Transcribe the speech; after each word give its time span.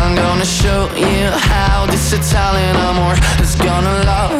I'm 0.00 0.14
gonna 0.14 0.44
show 0.44 0.88
you 0.96 1.30
how 1.52 1.86
this 1.86 2.12
Italian 2.12 2.76
amor 2.76 3.14
is 3.42 3.54
gonna 3.56 4.04
love 4.04 4.39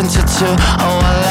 if 0.00 0.06
it 0.06 0.12
turns 0.12 0.16
into 0.16 0.38
two. 0.38 0.46
Oh, 0.46 1.00
I 1.02 1.29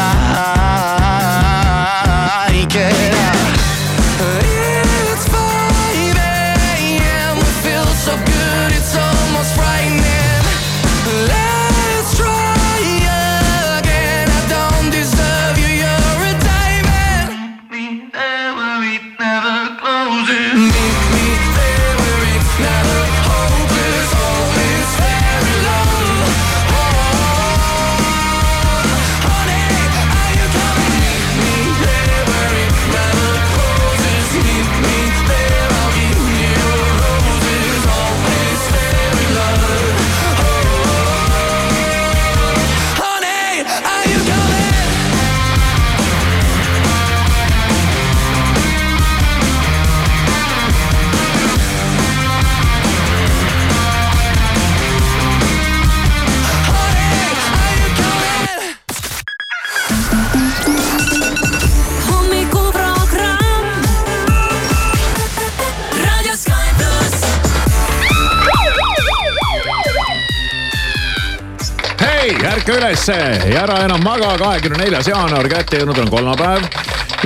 ülesse 73.00 73.52
ja 73.54 73.62
ära 73.64 73.78
enam 73.86 74.02
maga, 74.04 74.34
kahekümne 74.40 74.82
neljas 74.82 75.08
jaanuar 75.08 75.48
kätte 75.48 75.80
jõudnud 75.80 76.02
on 76.02 76.10
kolmapäev 76.12 76.66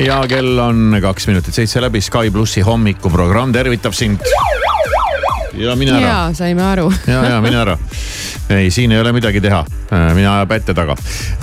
ja 0.04 0.20
kell 0.30 0.60
on 0.62 1.00
kaks 1.02 1.26
minutit 1.32 1.56
seitse 1.56 1.82
läbi. 1.82 2.02
Sky 2.02 2.30
plussi 2.32 2.62
hommikuprogramm 2.62 3.54
tervitab 3.54 3.96
sind. 3.98 4.22
ja 5.58 5.74
mine 5.76 5.96
ära, 5.98 6.06
jaa, 6.06 6.30
saime 6.38 6.64
aru. 6.68 6.92
ja, 7.08 7.24
ja 7.26 7.42
mine 7.42 7.58
ära. 7.64 7.78
ei, 8.54 8.70
siin 8.72 8.92
ei 8.92 9.02
ole 9.02 9.16
midagi 9.18 9.42
teha, 9.42 9.64
mina 10.14 10.36
ajan 10.36 10.48
pätte 10.48 10.78
taga. 10.78 10.96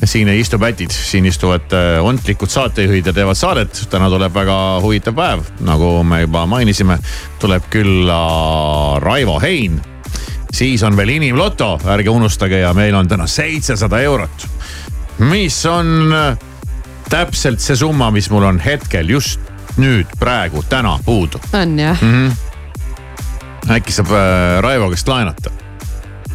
siin 0.05 0.29
ei 0.29 0.41
istu 0.45 0.63
pätid, 0.63 0.95
siin 0.95 1.27
istuvad 1.27 1.75
äh, 1.75 1.99
ontlikud 2.05 2.51
saatejuhid 2.51 3.11
ja 3.11 3.13
teevad 3.13 3.39
saadet. 3.39 3.87
täna 3.91 4.11
tuleb 4.11 4.35
väga 4.35 4.57
huvitav 4.85 5.19
päev, 5.19 5.47
nagu 5.67 5.95
me 6.05 6.23
juba 6.23 6.47
mainisime, 6.47 7.01
tuleb 7.43 7.67
külla 7.71 8.21
Raivo 9.03 9.41
Hein 9.43 9.81
siis 10.53 10.83
on 10.83 10.97
veel 10.97 11.09
inimloto, 11.09 11.79
ärge 11.87 12.11
unustage 12.11 12.59
ja 12.59 12.75
meil 12.75 12.95
on 12.95 13.09
täna 13.09 13.27
seitsesada 13.27 14.01
eurot. 14.01 14.47
mis 15.19 15.67
on 15.67 16.13
äh, 16.13 16.39
täpselt 17.09 17.61
see 17.61 17.77
summa, 17.77 18.11
mis 18.11 18.31
mul 18.31 18.43
on 18.49 18.61
hetkel 18.61 19.09
just 19.09 19.41
nüüd, 19.77 20.07
praegu, 20.19 20.63
täna 20.69 20.99
puudu. 21.05 21.41
on 21.53 21.79
jah? 21.79 22.03
Mhm. 22.03 22.33
äkki 23.71 23.93
saab 23.93 24.13
äh, 24.13 24.61
Raivo 24.61 24.91
käest 24.91 25.09
laenata? 25.09 25.51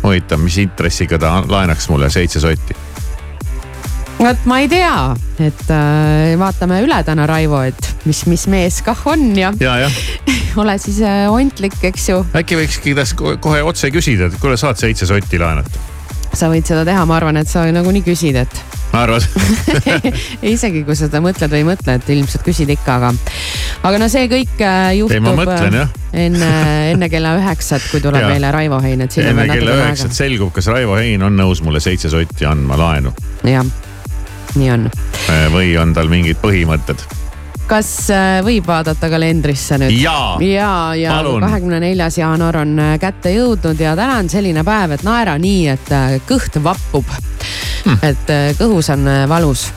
huvitav, 0.03 0.39
mis 0.39 0.57
intressiga 0.57 1.17
ta 1.19 1.43
laenaks 1.47 1.89
mulle 1.89 2.09
seitse 2.09 2.39
sotti? 2.39 2.75
Vot 4.19 4.45
ma 4.49 4.59
ei 4.63 4.69
tea, 4.71 5.15
et 5.43 5.65
äh, 5.73 6.35
vaatame 6.39 6.79
üle 6.85 7.01
täna, 7.07 7.25
Raivo, 7.29 7.61
et 7.67 7.89
mis, 8.07 8.23
mis 8.31 8.45
mees 8.51 8.81
kah 8.85 9.01
on 9.11 9.27
ja 9.37 9.51
ja, 9.59 9.75
jah, 9.85 9.97
ole 10.61 10.77
siis 10.81 11.01
äh, 11.03 11.25
ontlik, 11.31 11.77
eks 11.91 12.09
ju. 12.13 12.21
äkki 12.37 12.59
võikski 12.61 12.95
tast 12.97 13.17
ko- 13.19 13.35
kohe 13.41 13.63
otse 13.65 13.91
küsida, 13.93 14.29
et 14.31 14.39
kuule, 14.41 14.57
saad 14.59 14.79
seitse 14.81 15.09
sotti 15.09 15.41
laenata? 15.41 15.83
sa 16.35 16.49
võid 16.51 16.67
seda 16.67 16.83
teha, 16.87 17.03
ma 17.07 17.15
arvan, 17.19 17.37
et 17.39 17.47
sa 17.47 17.63
nagunii 17.71 18.03
küsid, 18.03 18.35
et 18.39 18.57
arvad? 18.95 19.23
isegi 20.55 20.83
kui 20.87 20.95
sa 20.95 21.07
seda 21.07 21.21
mõtled 21.23 21.51
või 21.51 21.61
ei 21.61 21.67
mõtle, 21.67 21.95
et 21.99 22.09
ilmselt 22.15 22.43
küsid 22.45 22.71
ikka, 22.75 22.97
aga, 22.99 23.11
aga 23.87 24.01
no 24.01 24.09
see 24.11 24.27
kõik 24.31 24.59
äh, 24.63 24.89
juhtub 24.99 25.15
Ei, 25.19 25.23
ma 25.23 25.35
mõtlen, 25.37 25.79
jah. 25.81 25.95
enne, 26.25 26.51
enne 26.93 27.09
kella 27.11 27.35
üheksat, 27.39 27.87
kui 27.91 28.03
tuleb 28.03 28.27
meile 28.29 28.51
Raivo 28.55 28.79
Hein, 28.83 29.05
et 29.05 29.17
enne 29.23 29.47
kella 29.51 29.79
üheksat 29.79 30.15
selgub, 30.15 30.51
kas 30.55 30.67
Raivo 30.71 30.97
Hein 30.99 31.23
on 31.25 31.35
nõus 31.39 31.63
mulle 31.65 31.83
seitse 31.83 32.11
sotti 32.11 32.47
andma 32.47 32.79
laenu 32.79 33.15
jah, 33.47 33.63
nii 34.59 34.71
on. 34.71 34.89
Äh, 35.29 35.45
või 35.53 35.75
on 35.81 35.93
tal 35.95 36.09
mingid 36.11 36.39
põhimõtted. 36.41 37.03
kas 37.65 37.89
äh, 38.13 38.39
võib 38.45 38.67
vaadata 38.69 39.09
kalendrisse 39.09 39.79
nüüd? 39.81 39.95
Ja, 39.97 40.35
ja 40.39 41.15
Palun. 41.17 41.41
kahekümne 41.41 41.79
neljas 41.81 42.19
jaanuar 42.21 42.61
on 42.61 42.75
äh, 42.79 42.97
kätte 43.01 43.33
jõudnud 43.33 43.79
ja 43.79 43.95
täna 43.97 44.19
on 44.21 44.29
selline 44.29 44.63
päev, 44.63 44.97
et 44.97 45.03
naera 45.07 45.37
nii, 45.41 45.67
et 45.73 45.95
kõht 46.29 46.61
vappub 46.63 47.09
hmm.. 47.15 47.97
et 48.05 48.57
kõhus 48.59 48.91
on 48.93 49.09
valus. 49.29 49.69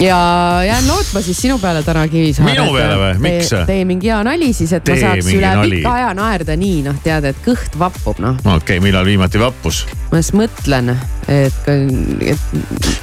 Ja 0.00 0.60
jään 0.66 0.88
lootma 0.88 1.20
siis 1.20 1.42
sinu 1.42 1.58
peale 1.58 1.82
täna 1.82 2.08
Kivisaar. 2.08 2.48
Minu 2.50 2.72
peale 2.72 2.96
või? 2.96 3.18
Miks? 3.20 3.52
tee 3.66 3.84
mingi 3.84 4.08
hea 4.08 4.20
nali 4.24 4.52
siis, 4.56 4.72
et 4.72 4.84
Tee 4.84 4.96
ma 4.96 5.00
saaks 5.00 5.32
üle 5.34 5.54
nali. 5.60 5.80
pika 5.80 5.94
aja 5.98 6.12
naerda 6.16 6.56
nii, 6.56 6.82
noh, 6.88 7.00
tead, 7.04 7.28
et 7.30 7.40
kõht 7.44 7.78
vappub, 7.78 8.20
noh. 8.22 8.38
okei 8.40 8.56
okay,, 8.56 8.84
millal 8.84 9.04
viimati 9.08 9.40
vappus? 9.40 9.84
ma 10.10 10.18
just 10.18 10.34
mõtlen, 10.34 10.94
et, 11.30 11.68
et 11.68 12.54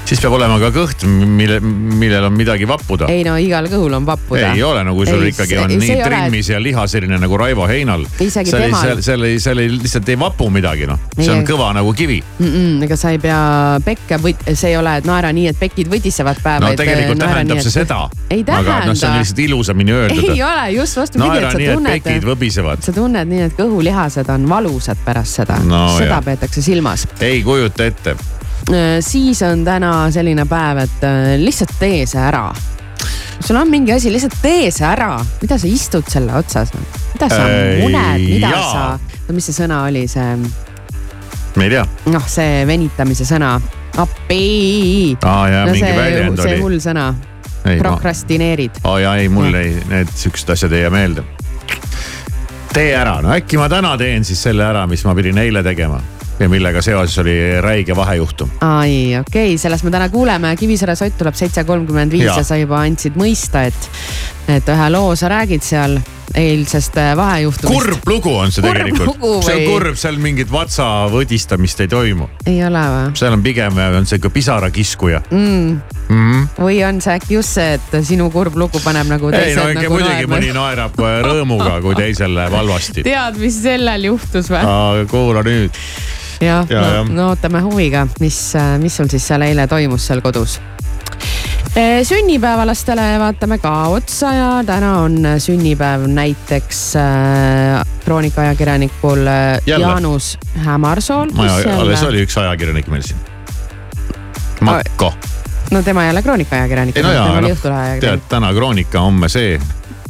siis 0.08 0.20
peab 0.20 0.36
olema 0.36 0.58
ka 0.60 0.72
kõht, 0.76 1.06
mille, 1.08 1.60
millel 1.62 2.28
on 2.28 2.36
midagi 2.36 2.68
vappuda. 2.68 3.08
ei 3.14 3.24
no 3.28 3.38
igal 3.40 3.70
kõhul 3.72 3.96
on 4.00 4.08
vappuda. 4.08 4.54
ei 4.56 4.64
ole, 4.66 4.84
no 4.88 4.96
kui 4.98 5.08
sul 5.08 5.24
Ei, 5.24 5.32
ikkagi 5.36 5.60
on 5.62 5.72
see 5.72 5.84
nii 5.84 5.94
ei 5.94 6.02
ole- 6.02 6.10
trimmis 6.10 6.52
ja 6.52 6.62
liha 6.62 6.88
selline 6.90 7.20
nagu 7.22 7.38
Raivo 7.40 7.68
Heinal. 7.70 8.06
Seal 8.18 8.44
ei, 8.44 8.74
seal, 8.74 9.02
seal 9.06 9.28
ei, 9.30 9.40
seal 9.44 9.64
ei 9.64 9.72
lihtsalt 9.72 10.10
ei 10.10 10.20
vapu 10.20 10.50
midagi, 10.54 10.88
noh. 10.90 11.00
see 11.16 11.32
on 11.32 11.46
kõva 11.48 11.70
nagu 11.78 11.94
kivi. 11.94 12.20
mm. 12.40 12.48
-mm, 12.48 12.84
ega 12.88 12.98
sa 13.00 13.14
ei 13.16 13.22
pea 13.22 13.40
pekke 13.86 14.20
see 14.54 14.72
ei 14.72 14.78
ole, 14.78 14.98
et 15.00 15.08
naera 15.08 15.32
nii, 15.34 15.48
et 15.54 15.60
pekid 15.60 15.92
võdisevad 15.92 16.42
päeva. 16.44 16.66
no 16.66 16.76
tegelikult 16.88 17.20
tähendab 17.24 17.62
see 17.66 17.74
seda. 17.76 18.00
ei 18.32 18.44
aga 18.48 18.62
noh, 18.62 18.64
see 18.64 18.92
on 18.92 18.96
tähenda. 19.02 19.20
lihtsalt 19.20 19.40
ilusamini 19.46 19.94
öeldud. 19.98 20.24
ei 20.32 20.44
ole, 20.44 20.70
just 20.78 20.98
vastupidi, 20.98 21.28
naera 21.30 21.48
et 21.48 21.58
sa 21.58 21.60
et 21.60 21.74
tunned 21.76 22.84
sa 22.88 22.96
tunned 22.96 23.32
nii, 23.34 23.42
et 23.50 23.58
kõhulihased 23.60 24.32
on 24.34 24.48
valusad 24.50 25.04
pärast 25.06 25.42
seda 25.42 25.60
No 25.64 25.84
seda 25.98 26.16
jah. 26.18 26.24
peetakse 26.26 26.62
silmas. 26.62 27.08
ei 27.22 27.44
kujuta 27.44 27.86
ette. 27.86 28.16
siis 29.00 29.42
on 29.48 29.64
täna 29.66 29.94
selline 30.12 30.46
päev, 30.50 30.84
et 30.84 31.04
äh, 31.08 31.36
lihtsalt 31.42 31.76
tee 31.80 32.06
see 32.06 32.22
ära. 32.22 32.52
sul 33.40 33.56
on 33.56 33.70
mingi 33.72 33.94
asi, 33.94 34.12
lihtsalt 34.12 34.36
tee 34.42 34.72
see 34.72 34.88
ära, 34.88 35.18
mida 35.42 35.58
sa 35.58 35.68
istud 35.68 36.08
selle 36.12 36.34
otsas, 36.36 36.72
mida 37.14 37.30
sa 37.30 37.44
Äh, 37.48 37.82
muned, 37.84 38.24
mida 38.30 38.50
jaa. 38.56 38.72
sa, 38.72 39.20
no 39.28 39.36
mis 39.36 39.46
see 39.52 39.56
sõna 39.64 39.84
oli, 39.88 40.08
see 40.12 40.26
ma 41.58 41.66
ei 41.68 41.74
tea. 41.74 41.86
noh, 42.14 42.28
see 42.30 42.66
venitamise 42.70 43.26
sõna. 43.28 43.56
appi. 43.98 45.18
aa 45.22 45.48
jaa, 45.50 45.64
no 45.66 45.74
mingi 45.74 45.86
see 45.86 45.98
väljend, 45.98 46.42
see 46.42 46.54
oli. 46.54 46.62
hull 46.66 46.84
sõna, 46.84 47.08
prokrastineerid. 47.68 48.84
aa 48.84 49.00
jaa, 49.04 49.16
ei 49.24 49.32
mul 49.34 49.58
ei, 49.58 49.74
need 49.90 50.14
siuksed 50.16 50.54
asjad 50.54 50.78
ei 50.78 50.86
jää 50.86 50.94
meelde. 50.94 51.26
tee 52.74 52.94
ära, 52.96 53.18
no 53.26 53.34
äkki 53.34 53.58
ma 53.58 53.70
täna 53.72 53.96
teen 53.98 54.28
siis 54.28 54.44
selle 54.50 54.68
ära, 54.68 54.86
mis 54.88 55.06
ma 55.08 55.18
pidin 55.18 55.42
eile 55.42 55.66
tegema 55.66 56.02
ja 56.40 56.50
millega 56.50 56.82
seoses 56.86 57.18
oli 57.24 57.36
räige 57.62 57.96
vahejuhtum. 57.96 58.50
ai, 58.62 59.18
okei 59.20 59.54
okay,, 59.54 59.58
sellest 59.58 59.84
me 59.84 59.92
täna 59.92 60.10
kuuleme. 60.14 60.56
Kivisaare 60.56 60.96
sott 60.96 61.18
tuleb 61.18 61.38
seitse 61.38 61.64
kolmkümmend 61.64 62.14
viis 62.14 62.30
ja 62.30 62.44
sa 62.46 62.60
juba 62.60 62.84
andsid 62.86 63.18
mõista, 63.18 63.66
et, 63.66 63.90
et 64.48 64.70
ühe 64.72 64.90
loo 64.94 65.16
sa 65.20 65.30
räägid 65.32 65.66
seal 65.66 65.98
eilsest 66.38 66.98
äh, 66.98 67.16
vahejuhtumist. 67.18 67.74
kurb 67.74 68.08
lugu 68.10 68.34
on 68.38 68.52
see 68.52 68.62
Kurb 68.62 68.78
tegelikult 68.78 69.08
lugu, 69.08 69.32
see 69.46 69.54
on 69.56 69.62
või? 69.62 69.68
kurb, 69.72 70.00
seal 70.00 70.18
mingit 70.22 70.52
vatsa 70.52 70.88
võdistamist 71.12 71.82
ei 71.84 71.90
toimu, 71.92 72.28
ei 72.46 72.60
ole 72.68 72.84
või? 72.94 73.06
seal 73.20 73.38
on 73.38 73.44
pigem 73.46 73.80
on 73.88 74.10
sihuke 74.10 74.32
pisarakiskuja 74.36 75.22
Mm. 75.32 75.80
mm.. 76.10 76.44
või 76.60 76.82
on 76.88 77.02
see 77.04 77.16
äkki 77.18 77.38
just 77.38 77.58
see, 77.58 77.78
et 77.80 77.98
sinu 78.08 78.30
kurb 78.34 78.56
lugu 78.60 78.82
paneb 78.84 79.10
nagu 79.10 79.32
ei 79.32 79.40
teised 79.40 79.62
no 79.62 79.70
ikka 79.72 79.82
nagu 79.88 79.98
muidugi 79.98 80.30
mõni 80.32 80.52
naerma? 80.52 80.62
naerab 80.62 81.02
äh, 81.02 81.18
rõõmuga, 81.26 81.74
kui 81.82 81.98
teisel 81.98 82.36
läheb 82.38 82.56
halvasti. 82.60 83.04
tead, 83.08 83.42
mis 83.42 83.60
sellel 83.64 84.10
juhtus 84.12 84.52
või? 84.54 84.64
kuula 85.12 85.44
nüüd, 85.48 85.76
jah, 86.44 86.66
Ja, 86.70 86.82
no, 86.82 86.88
jah. 87.00 87.10
no 87.10 87.30
ootame 87.34 87.64
huviga, 87.66 88.06
mis, 88.22 88.42
mis 88.84 89.00
sul 89.00 89.10
siis 89.10 89.26
seal 89.32 89.48
eile 89.48 89.68
toimus 89.68 90.06
seal 90.12 90.22
kodus? 90.22 90.60
Sünnipäevalastele 92.04 93.20
vaatame 93.20 93.58
ka 93.58 93.72
otsa 93.94 94.34
ja 94.34 94.50
täna 94.66 95.00
on 95.00 95.18
sünnipäev 95.38 96.08
näiteks 96.08 96.96
äh, 96.96 97.86
kroonikaajakirjanikul 98.06 99.28
äh? 99.28 99.62
Jaanus 99.66 100.38
Hämarsool. 100.66 101.30
alles 101.78 102.04
oli 102.04 102.24
üks 102.26 102.38
ajakirjanik 102.42 102.88
meil 102.88 103.06
siin. 103.06 103.20
Makko, 104.62 105.14
no 105.72 105.84
tema 105.84 106.08
ei 106.08 106.12
ole 106.12 106.22
kroonikaajakirjanik, 106.22 106.98
ei 106.98 107.04
no 107.04 107.14
jaa, 107.14 107.42
Õhtulehe 107.52 108.00
tead 108.02 108.26
täna 108.30 108.54
Kroonika, 108.58 109.06
homme 109.06 109.30
see, 109.30 109.60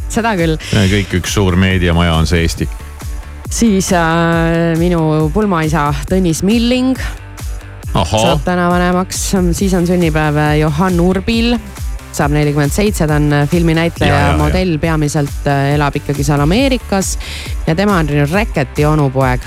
seda 0.10 0.36
küll. 0.40 0.56
kõik 0.72 1.20
üks 1.20 1.36
suur 1.36 1.60
meediamaja 1.60 2.16
on 2.16 2.28
see 2.30 2.46
Eesti. 2.48 2.70
siis 3.50 3.92
äh, 3.92 4.78
minu 4.80 5.32
pulmaisa 5.34 5.90
Tõnis 6.08 6.46
Milling 6.48 6.96
saab, 7.94 8.42
täna 8.46 8.70
vanemaks, 8.72 9.22
siis 9.58 9.74
on 9.78 9.88
sünnipäev 9.88 10.40
Johann 10.60 11.00
Urbil. 11.00 11.58
Saab 12.18 12.34
nelikümmend 12.34 12.74
seitse, 12.74 13.06
ta 13.08 13.18
on 13.20 13.34
filminäitleja 13.52 14.14
Ja, 14.14 14.28
ja, 14.32 14.38
modell, 14.40 14.78
peamiselt 14.82 15.46
äh, 15.48 15.74
elab 15.76 15.96
ikkagi 16.00 16.24
seal 16.26 16.42
Ameerikas. 16.42 17.18
Ja 17.68 17.76
tema 17.76 18.00
on 18.02 18.10
Reketi 18.32 18.86
onupoeg, 18.86 19.44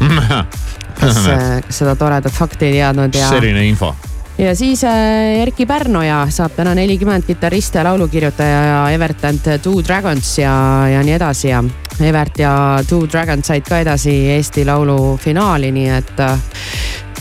kes, 0.98 1.20
kes 1.66 1.82
seda 1.82 1.94
toredat 2.00 2.34
fakti 2.34 2.70
ei 2.70 2.78
teadnud 2.80 3.14
ja, 3.14 3.28
selline 3.30 3.62
info. 3.68 3.92
ja 4.38 4.54
siis 4.56 4.82
äh, 4.88 5.42
Erkki 5.44 5.66
Pärnoja 5.66 6.24
saab 6.34 6.56
täna 6.56 6.74
nelikümmend 6.74 7.28
kitarrist 7.28 7.74
ja 7.78 7.84
laulukirjutaja 7.86 8.64
ja 8.64 8.80
Evert 8.90 9.24
and 9.24 9.46
Two 9.62 9.84
Dragons 9.86 10.38
ja, 10.38 10.54
ja 10.90 11.04
nii 11.04 11.14
edasi. 11.20 11.52
Ja 11.52 11.62
Evert 12.00 12.38
ja 12.38 12.82
Two 12.88 13.06
Dragons 13.06 13.46
said 13.46 13.68
ka 13.68 13.78
edasi 13.84 14.16
Eesti 14.34 14.64
Laulu 14.66 15.16
finaali, 15.22 15.70
nii 15.74 15.88
et 16.00 16.20
äh, 16.24 16.38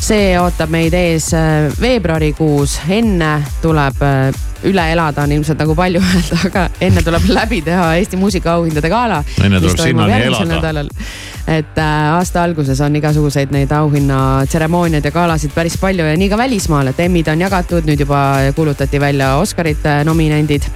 see 0.03 0.35
ootab 0.39 0.71
meid 0.71 0.93
ees 0.97 1.31
äh, 1.35 1.67
veebruarikuus, 1.81 2.77
enne 2.93 3.31
tuleb 3.61 4.03
äh, 4.05 4.45
üle 4.67 4.83
elada 4.91 5.23
on 5.25 5.33
ilmselt 5.35 5.59
nagu 5.61 5.75
palju 5.77 6.01
öelda, 6.09 6.39
aga 6.49 6.65
enne 6.83 7.03
tuleb 7.05 7.27
läbi 7.31 7.61
teha 7.65 7.89
Eesti 7.99 8.19
muusikaauhindade 8.19 8.91
gala. 8.91 9.21
Enne 9.43 9.61
tuleb 9.63 9.81
sinnani 9.81 10.29
elada. 10.71 10.85
et 11.47 11.77
äh, 11.79 12.13
aasta 12.13 12.43
alguses 12.43 12.81
on 12.83 12.95
igasuguseid 12.99 13.53
neid 13.55 13.71
auhinnatseremooniaid 13.71 15.05
ja 15.05 15.11
galasid 15.15 15.53
päris 15.55 15.77
palju 15.81 16.05
ja 16.05 16.17
nii 16.17 16.29
ka 16.29 16.37
välismaal, 16.37 16.91
et 16.91 16.99
Emmid 16.99 17.29
on 17.31 17.41
jagatud, 17.41 17.87
nüüd 17.87 18.03
juba 18.03 18.21
kuulutati 18.55 18.99
välja 18.99 19.35
Oscarite 19.41 20.01
nominendid. 20.03 20.67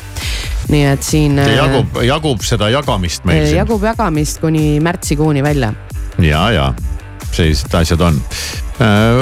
nii 0.71 0.85
et 0.93 1.03
siin 1.03 1.39
äh, 1.39 1.55
jagub, 1.57 2.01
jagub 2.05 2.47
seda 2.47 2.69
jagamist 2.71 3.25
meil 3.25 3.45
siin. 3.45 3.57
jagub 3.57 3.83
jagamist 3.83 4.39
kuni 4.41 4.79
märtsikuuni 4.79 5.43
välja. 5.43 5.73
ja, 6.19 6.49
ja 6.51 6.73
sellised 7.35 7.73
asjad 7.75 8.01
on. 8.01 8.21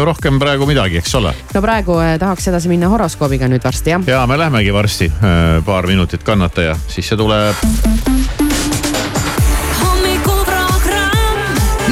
rohkem 0.05 0.39
praegu 0.39 0.65
midagi, 0.65 0.97
eks 1.01 1.15
ole. 1.19 1.33
no 1.53 1.61
praegu 1.61 1.97
äh, 1.99 2.15
tahaks 2.19 2.47
edasi 2.47 2.71
minna 2.71 2.89
horoskoobiga 2.91 3.49
nüüd 3.51 3.63
varsti 3.63 3.95
jah. 3.95 4.07
ja 4.07 4.25
me 4.27 4.37
lähmegi 4.39 4.73
varsti, 4.73 5.11
paar 5.65 5.87
minutit 5.87 6.23
kannata 6.23 6.61
ja 6.71 6.75
siis 6.87 7.09
see 7.09 7.17
tuleb. 7.17 7.55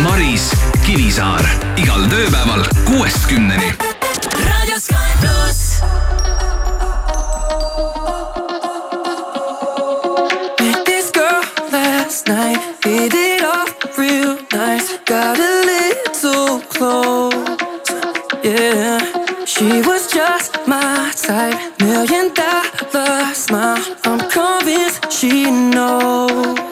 Maris 0.04 0.52
Kivisaar 0.86 1.44
igal 1.82 2.06
tööpäeval 2.12 2.64
kuuest 2.88 3.28
kümneni. 3.28 3.74
Raadio 4.46 4.80
Sky 4.80 5.18
night, 12.28 12.60
hit 12.84 13.14
it 13.14 13.44
off 13.44 13.98
real 13.98 14.38
nice. 14.52 14.98
Got 15.06 15.40
a 15.40 15.54
little 15.72 16.60
close, 16.62 17.34
yeah. 18.44 19.46
She 19.46 19.82
was 19.82 20.12
just 20.12 20.58
my 20.68 21.12
type, 21.16 21.80
million 21.80 22.34
dollar 22.34 23.34
smile. 23.34 23.84
I'm 24.04 24.20
convinced 24.30 25.12
she 25.12 25.50
knows. 25.50 26.67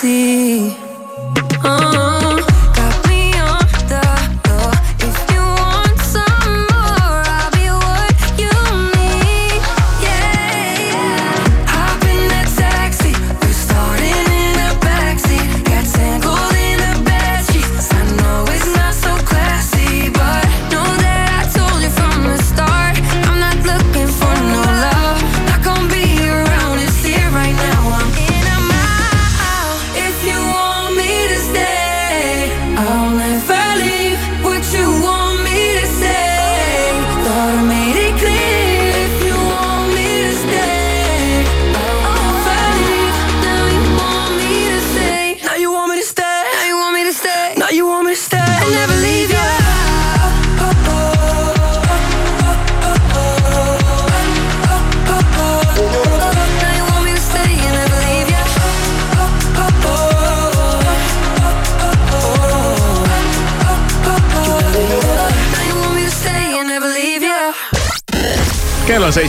see. 0.00 0.79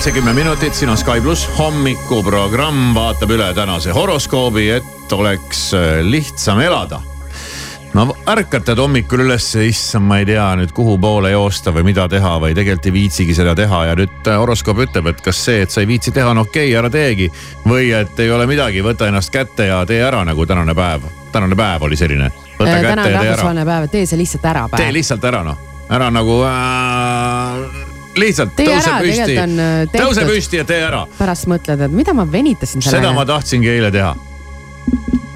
Kell 0.01 0.09
on 0.09 0.13
seitsekümmend 0.13 0.43
minutit, 0.43 0.73
siin 0.73 0.89
on 0.89 0.97
Sky 0.97 1.21
pluss 1.21 1.49
hommikuprogramm 1.57 2.95
vaatab 2.95 3.29
üle 3.29 3.51
tänase 3.53 3.91
horoskoobi, 3.93 4.63
et 4.73 5.13
oleks 5.13 5.73
äh, 5.73 5.99
lihtsam 6.01 6.59
elada. 6.59 7.01
no 7.93 8.15
ärkatad 8.27 8.77
hommikul 8.77 9.19
ülesse, 9.19 9.65
issand, 9.65 10.07
ma 10.07 10.17
ei 10.17 10.25
tea 10.25 10.47
nüüd 10.57 10.73
kuhu 10.73 10.97
poole 10.97 11.31
joosta 11.31 11.69
või 11.75 11.83
mida 11.83 12.07
teha 12.09 12.33
või 12.41 12.55
tegelikult 12.57 12.87
ei 12.89 12.93
viitsigi 12.93 13.35
seda 13.37 13.53
teha 13.55 13.83
ja 13.91 13.95
nüüd 13.99 14.25
äh, 14.25 14.39
horoskoop 14.41 14.81
ütleb, 14.87 15.11
et 15.11 15.21
kas 15.21 15.43
see, 15.45 15.61
et 15.61 15.69
sa 15.69 15.83
ei 15.85 15.87
viitsi 15.91 16.11
teha, 16.11 16.33
on 16.33 16.41
okei 16.47 16.71
okay,, 16.71 16.79
ära 16.79 16.89
teegi. 16.89 17.29
või 17.67 17.91
et 17.93 18.19
ei 18.19 18.31
ole 18.31 18.49
midagi, 18.49 18.81
võta 18.81 19.05
ennast 19.11 19.29
kätte 19.29 19.69
ja 19.69 19.83
tee 19.85 20.01
ära 20.01 20.25
nagu 20.25 20.45
tänane 20.49 20.73
päev, 20.73 21.05
tänane 21.31 21.55
päev 21.55 21.85
oli 21.85 21.99
selline. 21.99 22.31
võta 22.57 22.73
täna 22.73 22.81
kätte 22.81 22.89
on 22.89 22.97
ja 22.97 23.05
tee 23.05 23.13
ära 23.13 23.21
rahvusvaheline 23.21 23.69
päev, 23.69 23.89
tee 23.93 24.05
see 24.09 24.23
lihtsalt 24.25 24.49
ära 24.55 24.65
tee 24.71 24.81
päev. 24.81 24.93
lihtsalt 24.97 25.29
ära 25.29 25.43
noh, 25.45 25.61
ära 25.93 26.09
nagu 26.09 26.41
äh, 26.47 27.20
lihtsalt 28.17 28.55
Tee 28.57 28.67
tõuse 28.67 28.89
ära, 28.89 28.99
püsti 29.05 29.37
äh,, 29.39 29.85
tõuse 29.93 30.25
püsti 30.27 30.61
ja 30.61 30.67
tee 30.67 30.81
ära. 30.83 31.05
pärast 31.17 31.47
mõtled, 31.51 31.85
et 31.87 31.95
mida 31.95 32.15
ma 32.17 32.25
venitasin 32.27 32.83
seda 32.83 33.13
ma 33.15 33.25
tahtsingi 33.25 33.71
eile 33.71 33.91
teha. 33.93 34.13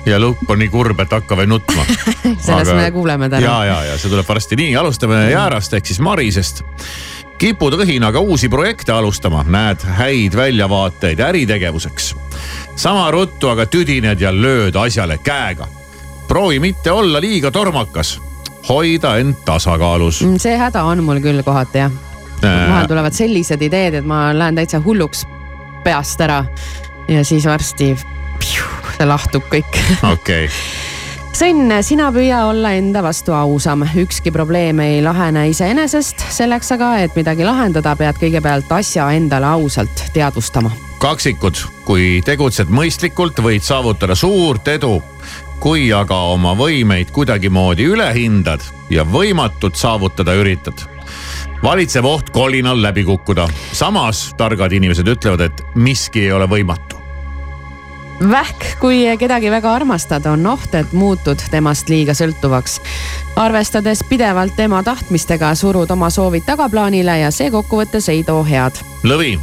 ja 0.06 0.22
lõpp 0.22 0.50
on 0.50 0.62
nii 0.62 0.72
kurb, 0.74 1.00
et 1.00 1.12
hakka 1.12 1.38
veel 1.38 1.50
nutma. 1.50 1.86
sellest 2.46 2.76
me 2.76 2.92
kuuleme 2.92 3.30
ja, 3.30 3.36
täna. 3.38 3.58
ja, 3.66 3.82
ja 3.92 4.00
see 4.00 4.12
tuleb 4.12 4.28
varsti 4.28 4.60
nii, 4.60 4.76
alustame 4.80 5.28
Jäärast 5.32 5.78
ehk 5.78 5.94
siis 5.94 6.02
Marisest 6.04 6.64
kipud 7.38 7.76
õhinaga 7.76 8.22
uusi 8.24 8.50
projekte 8.50 8.94
alustama, 8.96 9.44
näed 9.44 9.84
häid 9.98 10.36
väljavaateid 10.36 11.20
äritegevuseks. 11.20 12.16
sama 12.76 13.12
ruttu 13.12 13.50
aga 13.50 13.66
tüdined 13.66 14.22
ja 14.22 14.32
lööd 14.32 14.76
asjale 14.76 15.18
käega. 15.18 15.68
proovi 16.28 16.60
mitte 16.60 16.92
olla 16.92 17.22
liiga 17.22 17.52
tormakas, 17.52 18.20
hoida 18.70 19.18
end 19.18 19.36
tasakaalus. 19.46 20.22
Mm, 20.22 20.40
see 20.40 20.58
häda 20.58 20.84
on 20.84 21.04
mul 21.04 21.20
küll 21.20 21.44
kohati 21.44 21.78
jah. 21.78 21.92
Vahel 22.46 22.90
tulevad 22.92 23.16
sellised 23.18 23.62
ideed, 23.62 24.02
et 24.02 24.08
ma 24.08 24.30
lähen 24.38 24.58
täitsa 24.60 24.82
hulluks 24.86 25.26
peast 25.86 26.22
ära 26.26 26.44
ja 27.08 27.24
siis 27.26 27.46
varsti 27.46 27.94
pju, 28.40 28.68
see 28.98 29.08
lahtub 29.10 29.48
kõik. 29.52 29.82
okei, 30.14 30.50
Sõnn, 31.36 31.68
sina 31.84 32.06
püüa 32.16 32.46
olla 32.48 32.70
enda 32.78 33.02
vastu 33.04 33.34
ausam, 33.36 33.82
ükski 34.00 34.32
probleem 34.32 34.80
ei 34.80 35.02
lahene 35.04 35.42
iseenesest, 35.52 36.22
selleks 36.32 36.72
aga, 36.72 36.94
et 37.04 37.18
midagi 37.20 37.44
lahendada, 37.44 37.92
pead 38.00 38.16
kõigepealt 38.22 38.72
asja 38.72 39.10
endale 39.18 39.50
ausalt 39.50 40.06
teadvustama. 40.16 40.72
kaksikud, 41.04 41.60
kui 41.84 42.22
tegutsed 42.24 42.72
mõistlikult, 42.72 43.44
võid 43.44 43.68
saavutada 43.68 44.16
suurt 44.16 44.68
edu. 44.68 45.02
kui 45.60 45.92
aga 45.94 46.16
oma 46.32 46.54
võimeid 46.56 47.12
kuidagimoodi 47.12 47.84
üle 47.84 48.08
hindad 48.14 48.62
ja 48.90 49.04
võimatut 49.04 49.76
saavutada 49.76 50.34
üritad, 50.40 50.88
valitseb 51.64 52.06
oht 52.06 52.30
kolinal 52.30 52.82
läbi 52.82 53.04
kukkuda. 53.04 53.48
samas 53.72 54.34
targad 54.38 54.72
inimesed 54.72 55.08
ütlevad, 55.08 55.42
et 55.42 55.62
miski 55.76 56.26
ei 56.26 56.32
ole 56.32 56.46
võimatu. 56.50 56.96
vähk, 58.30 58.80
kui 58.80 59.18
kedagi 59.20 59.52
väga 59.52 59.74
armastad, 59.74 60.26
on 60.26 60.48
oht, 60.48 60.76
et 60.76 60.94
muutud 60.94 61.42
temast 61.52 61.90
liiga 61.90 62.14
sõltuvaks. 62.14 62.82
arvestades 63.36 64.04
pidevalt 64.10 64.56
tema 64.56 64.84
tahtmistega, 64.84 65.56
surud 65.56 65.92
oma 65.92 66.10
soovid 66.10 66.44
tagaplaanile 66.46 67.20
ja 67.20 67.32
see 67.32 67.52
kokkuvõttes 67.52 68.10
ei 68.10 68.24
too 68.24 68.44
head. 68.44 68.80
lõvi, 69.04 69.40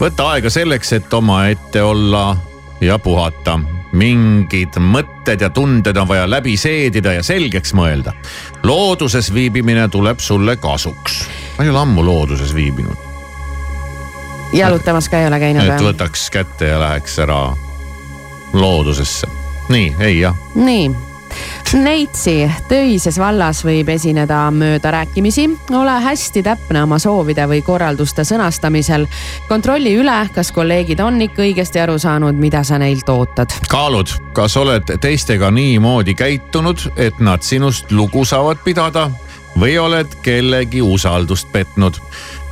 võta 0.00 0.30
aega 0.32 0.50
selleks, 0.50 0.92
et 0.92 1.14
omaette 1.14 1.82
olla 1.82 2.36
ja 2.80 2.98
puhata. 2.98 3.60
Mingid 3.96 4.76
mõtted 4.82 5.40
ja 5.40 5.50
tunded 5.50 5.96
on 5.96 6.08
vaja 6.08 6.26
läbi 6.30 6.56
seedida 6.60 7.16
ja 7.16 7.24
selgeks 7.26 7.74
mõelda. 7.76 8.12
looduses 8.62 9.32
viibimine 9.34 9.88
tuleb 9.88 10.20
sulle 10.20 10.56
kasuks. 10.56 11.24
ma 11.58 11.64
ei 11.64 11.70
ole 11.70 11.78
ammu 11.78 12.04
looduses 12.04 12.54
viibinud, 12.54 12.96
jalutamas 14.52 15.08
ka 15.08 15.20
ei 15.20 15.26
ole 15.26 15.40
käinud 15.40 15.64
et 15.64 15.80
või? 15.80 15.90
võtaks 15.92 16.30
kätte 16.30 16.72
ja 16.72 16.80
läheks 16.80 17.18
ära 17.24 17.56
loodusesse. 18.52 19.26
nii, 19.68 19.94
ei 20.00 20.20
jah, 20.20 20.36
nii. 20.54 20.90
Neitsi, 21.74 22.50
töises 22.68 23.18
vallas 23.18 23.64
võib 23.66 23.88
esineda 23.90 24.38
möödarääkimisi, 24.54 25.48
ole 25.74 25.96
hästi 26.00 26.42
täpne 26.46 26.82
oma 26.86 26.98
soovide 27.02 27.46
või 27.50 27.62
korralduste 27.62 28.24
sõnastamisel. 28.24 29.06
kontrolli 29.48 29.96
üle, 29.98 30.28
kas 30.34 30.52
kolleegid 30.52 31.00
on 31.00 31.20
ikka 31.22 31.42
õigesti 31.42 31.82
aru 31.82 31.98
saanud, 31.98 32.38
mida 32.38 32.64
sa 32.64 32.78
neilt 32.78 33.08
ootad. 33.08 33.52
kaalud, 33.68 34.08
kas 34.32 34.56
oled 34.56 34.96
teistega 35.00 35.50
niimoodi 35.50 36.14
käitunud, 36.14 36.92
et 36.96 37.18
nad 37.20 37.42
sinust 37.42 37.92
lugu 37.92 38.24
saavad 38.24 38.62
pidada 38.64 39.10
või 39.58 39.78
oled 39.78 40.20
kellegi 40.22 40.82
usaldust 40.82 41.52
petnud. 41.52 41.94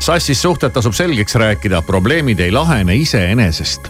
sassis 0.00 0.42
suhted 0.42 0.72
tasub 0.72 0.92
selgeks 0.92 1.34
rääkida, 1.34 1.82
probleemid 1.82 2.40
ei 2.40 2.50
lahene 2.52 2.96
iseenesest 2.96 3.88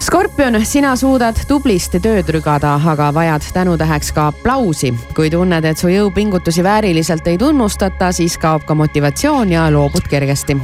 Skorpion, 0.00 0.58
sina 0.66 0.96
suudad 0.96 1.38
tublisti 1.48 2.00
tööd 2.02 2.28
rügada, 2.34 2.74
aga 2.92 3.08
vajad 3.14 3.42
tänutäheks 3.54 4.12
ka 4.12 4.26
aplausi. 4.26 4.94
kui 5.14 5.30
tunned, 5.30 5.64
et 5.64 5.78
su 5.78 5.88
jõupingutusi 5.88 6.62
vääriliselt 6.62 7.26
ei 7.26 7.38
tunnustata, 7.38 8.12
siis 8.12 8.38
kaob 8.38 8.64
ka 8.64 8.74
motivatsioon 8.74 9.52
ja 9.52 9.70
loobud 9.72 10.08
kergesti. 10.10 10.56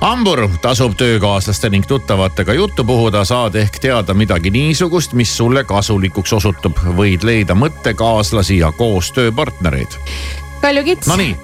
hambur 0.00 0.48
tasub 0.60 0.92
töökaaslaste 0.96 1.70
ning 1.70 1.86
tuttavatega 1.86 2.52
juttu 2.52 2.84
puhuda, 2.84 3.24
saad 3.24 3.54
ehk 3.54 3.78
teada 3.78 4.14
midagi 4.14 4.50
niisugust, 4.50 5.12
mis 5.12 5.36
sulle 5.36 5.64
kasulikuks 5.64 6.32
osutub, 6.32 6.76
võid 6.96 7.24
leida 7.24 7.54
mõttekaaslasi 7.54 8.58
ja 8.58 8.72
koostööpartnereid. 8.72 9.98
Kaljukits, 10.60 11.06
Nonii, 11.06 11.36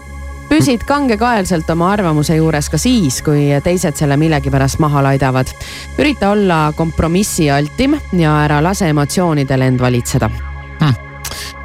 püsid 0.51 0.83
kangekaelselt 0.87 1.69
oma 1.71 1.93
arvamuse 1.95 2.35
juures 2.37 2.69
ka 2.71 2.79
siis, 2.79 3.21
kui 3.23 3.47
teised 3.63 3.97
selle 3.97 4.17
millegipärast 4.19 4.81
maha 4.83 5.03
laidavad. 5.07 5.53
ürita 5.99 6.31
olla 6.31 6.73
kompromissialtim 6.77 7.95
ja 8.19 8.35
ära 8.45 8.63
lase 8.63 8.89
emotsioonidel 8.89 9.63
end 9.63 9.81
valitseda. 9.81 10.31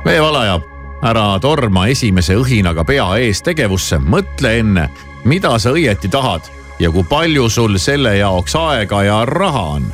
veevalaja, 0.05 0.59
ära 1.01 1.39
torma 1.41 1.87
esimese 1.87 2.35
õhinaga 2.35 2.85
pea 2.85 3.07
ees 3.17 3.41
tegevusse, 3.41 3.97
mõtle 3.97 4.59
enne, 4.59 4.89
mida 5.23 5.59
sa 5.59 5.73
õieti 5.73 6.09
tahad 6.09 6.41
ja 6.79 6.91
kui 6.91 7.03
palju 7.03 7.49
sul 7.49 7.77
selle 7.77 8.17
jaoks 8.17 8.55
aega 8.55 9.03
ja 9.03 9.25
raha 9.25 9.63
on. 9.79 9.93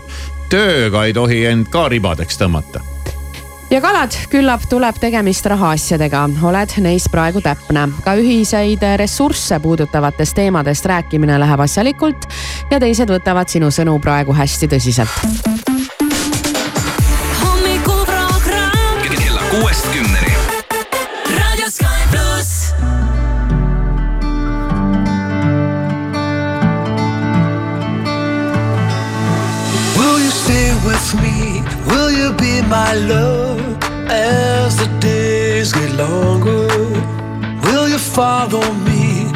tööga 0.50 1.06
ei 1.06 1.14
tohi 1.14 1.46
end 1.46 1.70
ka 1.72 1.88
ribadeks 1.90 2.38
tõmmata 2.38 2.82
ja 3.72 3.80
kalad, 3.82 4.16
küllap 4.32 4.66
tuleb 4.70 5.00
tegemist 5.00 5.46
rahaasjadega, 5.48 6.26
oled 6.44 6.76
neis 6.84 7.08
praegu 7.12 7.42
täpne. 7.44 7.88
ka 8.04 8.16
ühiseid 8.20 8.84
ressursse 9.00 9.60
puudutavatest 9.60 10.36
teemadest 10.36 10.86
rääkimine 10.86 11.40
läheb 11.40 11.66
asjalikult 11.68 12.28
ja 12.72 12.80
teised 12.80 13.10
võtavad 13.10 13.48
sinu 13.48 13.72
sõnu 13.72 14.00
praegu 14.04 14.36
hästi 14.36 14.68
tõsiselt. 14.76 15.71
Be 32.38 32.62
my 32.62 32.94
love 32.94 33.78
as 34.10 34.78
the 34.78 34.88
days 35.00 35.74
get 35.74 35.92
longer? 35.96 36.68
Will 37.66 37.88
you 37.90 37.98
follow 37.98 38.74
me? 38.88 39.32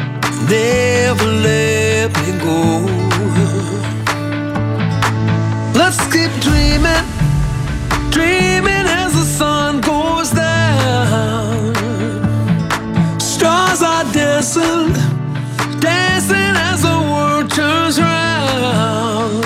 Never 0.48 1.26
let 1.26 2.10
me 2.20 2.30
go. 2.38 2.86
Let's 5.74 6.00
keep 6.12 6.30
dreaming, 6.40 7.04
dreaming 8.10 8.86
as 9.02 9.12
the 9.12 9.24
sun 9.38 9.80
goes 9.80 10.30
down. 10.30 11.74
Stars 13.20 13.82
are 13.82 14.04
dancing, 14.12 14.92
dancing 15.80 16.54
as 16.70 16.82
the 16.82 16.98
world 17.10 17.50
turns 17.50 17.98
round. 18.00 19.44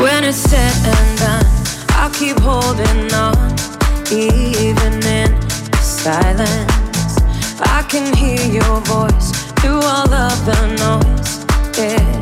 When 0.00 0.24
it's 0.24 0.36
said 0.38 0.74
and 0.94 1.17
keep 2.18 2.38
holding 2.40 3.14
on, 3.14 3.54
even 4.10 4.92
in 5.06 5.40
silence. 5.80 7.16
I 7.60 7.86
can 7.88 8.12
hear 8.16 8.44
your 8.44 8.80
voice 8.80 9.30
through 9.60 9.82
all 9.82 10.12
of 10.12 10.44
the 10.44 10.58
noise. 10.82 11.78
Yeah. 11.78 12.17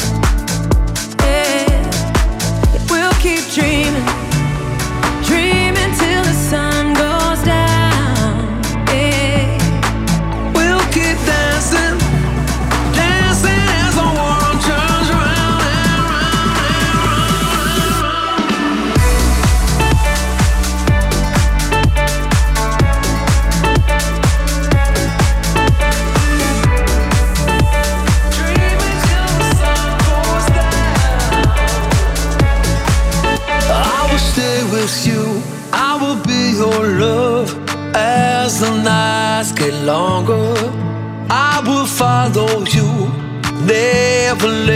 believe 44.46 44.75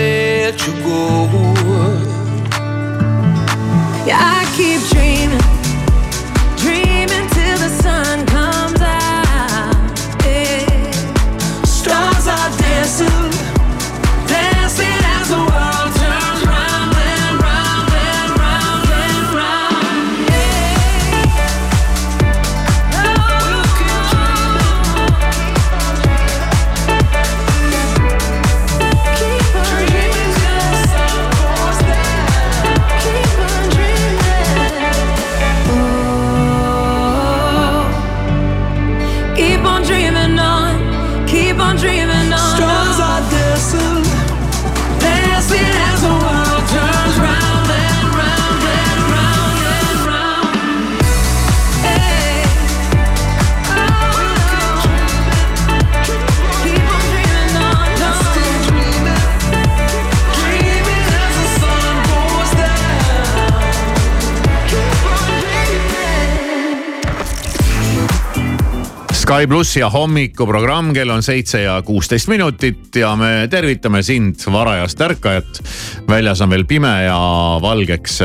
Sky 69.40 69.48
pluss 69.48 69.76
ja 69.78 69.86
hommikuprogramm, 69.88 70.90
kell 70.92 71.08
on 71.08 71.22
seitse 71.24 71.62
ja 71.62 71.78
kuusteist 71.80 72.28
minutit 72.28 72.92
ja 73.00 73.14
me 73.16 73.46
tervitame 73.48 74.02
sind, 74.04 74.36
varajast 74.52 75.00
ärkajat. 75.00 75.60
väljas 76.08 76.42
on 76.44 76.50
veel 76.52 76.66
pime 76.68 76.90
ja 77.06 77.16
valgeks, 77.62 78.18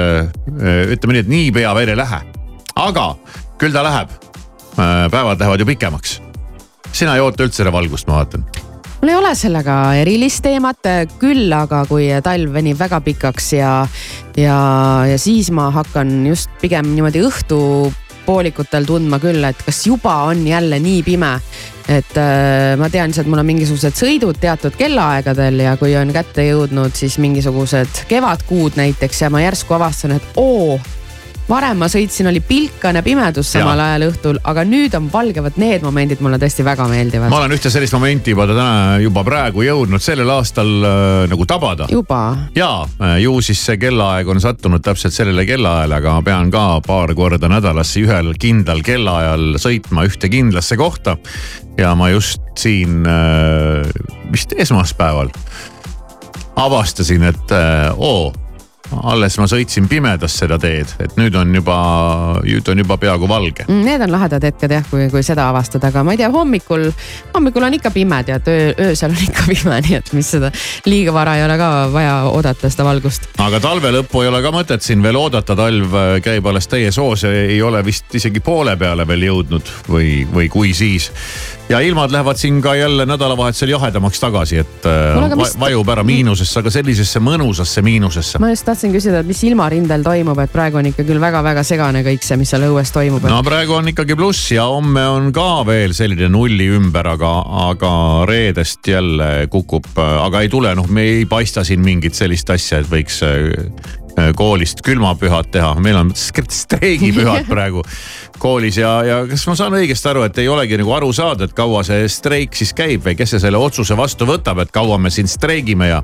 ütleme 0.92 1.16
nii, 1.16 1.24
et 1.24 1.32
niipea 1.32 1.72
veel 1.78 1.94
ei 1.94 2.02
lähe. 2.02 2.20
aga 2.76 3.08
küll 3.56 3.72
ta 3.72 3.86
läheb. 3.88 4.12
päevad 4.76 5.40
lähevad 5.40 5.60
ju 5.64 5.66
pikemaks. 5.72 6.20
sina 6.92 7.16
ei 7.16 7.24
oota 7.24 7.48
üldse 7.48 7.64
seda 7.64 7.72
valgust, 7.72 8.12
ma 8.12 8.20
vaatan. 8.20 8.44
mul 9.00 9.16
ei 9.16 9.16
ole 9.16 9.36
sellega 9.36 9.96
erilist 10.04 10.44
teemat, 10.44 10.84
küll 11.18 11.48
aga 11.54 11.86
kui 11.88 12.12
talv 12.24 12.52
venib 12.60 12.76
väga 12.80 13.00
pikaks 13.00 13.54
ja, 13.54 13.88
ja, 14.36 14.60
ja 15.08 15.18
siis 15.18 15.48
ma 15.48 15.72
hakkan 15.72 16.26
just 16.28 16.52
pigem 16.60 16.92
niimoodi 16.92 17.24
õhtupoolikutel 18.26 18.86
tundma 18.86 19.20
küll, 19.22 19.44
et 19.46 19.60
kas 19.66 19.86
juba 19.86 20.26
on 20.26 20.48
jälle 20.48 20.80
nii 20.80 21.04
pime. 21.04 21.40
et 21.86 22.18
äh, 22.18 22.74
ma 22.78 22.90
tean 22.90 23.12
lihtsalt, 23.12 23.28
mul 23.30 23.44
on 23.44 23.46
mingisugused 23.46 23.94
sõidud 23.94 24.40
teatud 24.42 24.74
kellaaegadel 24.74 25.60
ja 25.62 25.76
kui 25.78 25.94
on 25.96 26.10
kätte 26.10 26.42
jõudnud 26.48 26.96
siis 26.98 27.20
mingisugused 27.22 28.08
kevadkuud 28.10 28.74
näiteks 28.80 29.22
ja 29.22 29.30
ma 29.30 29.44
järsku 29.44 29.78
avastan, 29.78 30.16
et 30.18 30.24
oo 30.36 30.80
varem 31.50 31.78
ma 31.78 31.88
sõitsin, 31.92 32.30
oli 32.30 32.42
pilkane 32.46 33.02
pimedus 33.06 33.52
samal 33.54 33.78
Jaa. 33.78 33.94
ajal 33.94 34.08
õhtul, 34.10 34.40
aga 34.50 34.64
nüüd 34.68 34.96
on 34.98 35.10
valge, 35.14 35.44
vot 35.46 35.58
need 35.62 35.86
momendid 35.86 36.22
mulle 36.26 36.40
tõesti 36.42 36.66
väga 36.66 36.88
meeldivad. 36.90 37.30
ma 37.30 37.42
olen 37.44 37.56
ühte 37.58 37.70
sellist 37.74 37.94
momenti 37.94 38.34
juba 38.34 38.48
täna 38.50 38.68
juba 39.04 39.24
praegu 39.28 39.66
jõudnud 39.66 40.04
sellel 40.04 40.32
aastal 40.36 40.72
äh, 40.82 41.26
nagu 41.32 41.46
tabada. 41.50 41.90
juba 41.92 42.22
ja 42.58 42.72
ju 43.22 43.38
siis 43.46 43.62
see 43.68 43.78
kellaaeg 43.82 44.30
on 44.32 44.42
sattunud 44.42 44.84
täpselt 44.86 45.14
sellele 45.14 45.46
kellaajale, 45.46 46.00
aga 46.02 46.18
ma 46.18 46.26
pean 46.26 46.52
ka 46.54 46.66
paar 46.86 47.14
korda 47.18 47.50
nädalas 47.52 47.94
ühel 48.02 48.34
kindlal 48.40 48.82
kellaajal 48.86 49.60
sõitma 49.62 50.08
ühte 50.10 50.32
kindlasse 50.34 50.78
kohta. 50.82 51.18
ja 51.78 51.94
ma 51.96 52.10
just 52.10 52.42
siin 52.58 53.06
äh, 53.06 53.86
vist 54.32 54.54
esmaspäeval 54.58 55.30
avastasin, 56.56 57.24
et 57.24 57.52
äh, 57.52 57.92
oo 57.98 58.34
alles 59.04 59.38
ma 59.40 59.48
sõitsin 59.50 59.88
pimedas 59.90 60.36
seda 60.40 60.58
teed, 60.62 60.92
et 61.02 61.16
nüüd 61.20 61.36
on 61.40 61.54
juba, 61.56 61.78
nüüd 62.46 62.68
on 62.72 62.82
juba 62.84 62.98
peaaegu 63.02 63.30
valge. 63.30 63.66
Mm, 63.68 63.82
Need 63.86 64.06
on 64.06 64.14
lahedad 64.14 64.46
hetked 64.46 64.76
jah, 64.78 64.86
kui, 64.90 65.08
kui 65.14 65.24
seda 65.26 65.48
avastada, 65.50 65.90
aga 65.90 66.04
ma 66.06 66.16
ei 66.16 66.22
tea, 66.22 66.30
hommikul, 66.34 66.88
hommikul 67.34 67.68
on 67.68 67.78
ikka 67.78 67.92
pime 67.96 68.22
tead, 68.28 68.50
öö, 68.52 68.72
öösel 68.90 69.14
on 69.16 69.24
ikka 69.28 69.48
pime, 69.50 69.80
nii 69.88 69.98
et 70.00 70.14
mis 70.18 70.30
seda 70.36 70.52
liiga 70.86 71.14
vara 71.16 71.38
ei 71.40 71.46
ole 71.46 71.58
ka 71.62 71.72
vaja 71.94 72.16
oodata 72.32 72.70
seda 72.72 72.88
valgust. 72.88 73.30
aga 73.42 73.60
talve 73.64 73.92
lõppu 73.98 74.24
ei 74.24 74.32
ole 74.32 74.42
ka 74.46 74.54
mõtet 74.56 74.86
siin 74.86 75.04
veel 75.06 75.20
oodata, 75.20 75.58
talv 75.58 75.98
äh, 76.00 76.16
käib 76.26 76.48
alles 76.52 76.70
täies 76.72 77.00
hoos 77.02 77.26
ei 77.30 77.62
ole 77.66 77.82
vist 77.86 78.16
isegi 78.16 78.44
poole 78.46 78.78
peale 78.78 79.08
veel 79.08 79.28
jõudnud 79.30 79.74
või, 79.90 80.10
või 80.32 80.50
kui 80.52 80.74
siis. 80.78 81.12
Ja 81.70 81.80
ilmad 81.80 82.12
lähevad 82.12 82.38
siin 82.38 82.62
ka 82.62 82.76
jälle 82.76 83.06
nädalavahetusel 83.06 83.70
jahedamaks 83.70 84.20
tagasi, 84.20 84.58
et 84.58 84.86
äh, 84.86 85.14
Kuule, 85.14 85.26
aga 85.26 85.38
va 85.38 85.48
vajub 85.60 85.90
ära 85.90 86.04
miinusesse, 86.06 86.60
aga 86.62 86.72
sellisesse 86.74 87.20
mõnusasse 87.20 87.82
miinusesse. 87.82 88.40
ma 88.40 88.52
just 88.52 88.66
tahtsin 88.68 88.94
küsida, 88.94 89.24
et 89.24 89.30
mis 89.30 89.42
ilmarindel 89.48 90.06
toimub, 90.06 90.40
et 90.44 90.54
praegu 90.54 90.78
on 90.82 90.92
ikka 90.92 91.06
küll 91.08 91.22
väga-väga 91.22 91.64
segane 91.66 92.04
kõik 92.06 92.26
see, 92.26 92.38
mis 92.38 92.54
seal 92.54 92.68
õues 92.70 92.94
toimub 92.94 93.26
et... 93.26 93.32
no 93.34 93.42
praegu 93.46 93.78
on 93.80 93.90
ikkagi 93.94 94.18
pluss 94.20 94.52
ja 94.54 94.68
homme 94.70 95.08
on 95.10 95.32
ka 95.36 95.66
veel 95.66 95.98
selline 95.98 96.30
nulli 96.30 96.70
ümber, 96.78 97.10
aga, 97.16 97.34
aga 97.72 97.92
reedest 98.30 98.86
jälle 98.88 99.48
kukub, 99.50 99.90
aga 99.98 100.46
ei 100.46 100.54
tule, 100.54 100.76
noh, 100.78 100.88
me 100.88 101.10
ei 101.18 101.26
paista 101.30 101.66
siin 101.66 101.82
mingit 101.82 102.14
sellist 102.18 102.50
asja, 102.54 102.84
et 102.84 102.92
võiks 102.92 103.24
äh, 103.26 104.04
koolist 104.38 104.80
külmapühad 104.86 105.50
teha, 105.52 105.74
meil 105.84 105.98
on 106.00 106.12
streigipühad 106.16 107.50
praegu 107.52 107.84
koolis 108.40 108.78
ja, 108.80 108.92
ja 109.04 109.18
kas 109.30 109.46
ma 109.50 109.56
saan 109.60 109.76
õigesti 109.78 110.10
aru, 110.12 110.26
et 110.28 110.38
ei 110.44 110.48
olegi 110.52 110.80
nagu 110.80 110.94
aru 110.96 111.12
saada, 111.16 111.48
et 111.48 111.56
kaua 111.58 111.84
see 111.88 112.08
streik 112.12 112.56
siis 112.56 112.74
käib 112.76 113.04
või 113.06 113.18
kes 113.20 113.36
see 113.36 113.44
selle 113.44 113.60
otsuse 113.62 113.98
vastu 113.98 114.28
võtab, 114.30 114.62
et 114.64 114.72
kaua 114.76 114.98
me 115.02 115.12
siin 115.14 115.28
streigime 115.32 115.90
ja. 115.90 116.02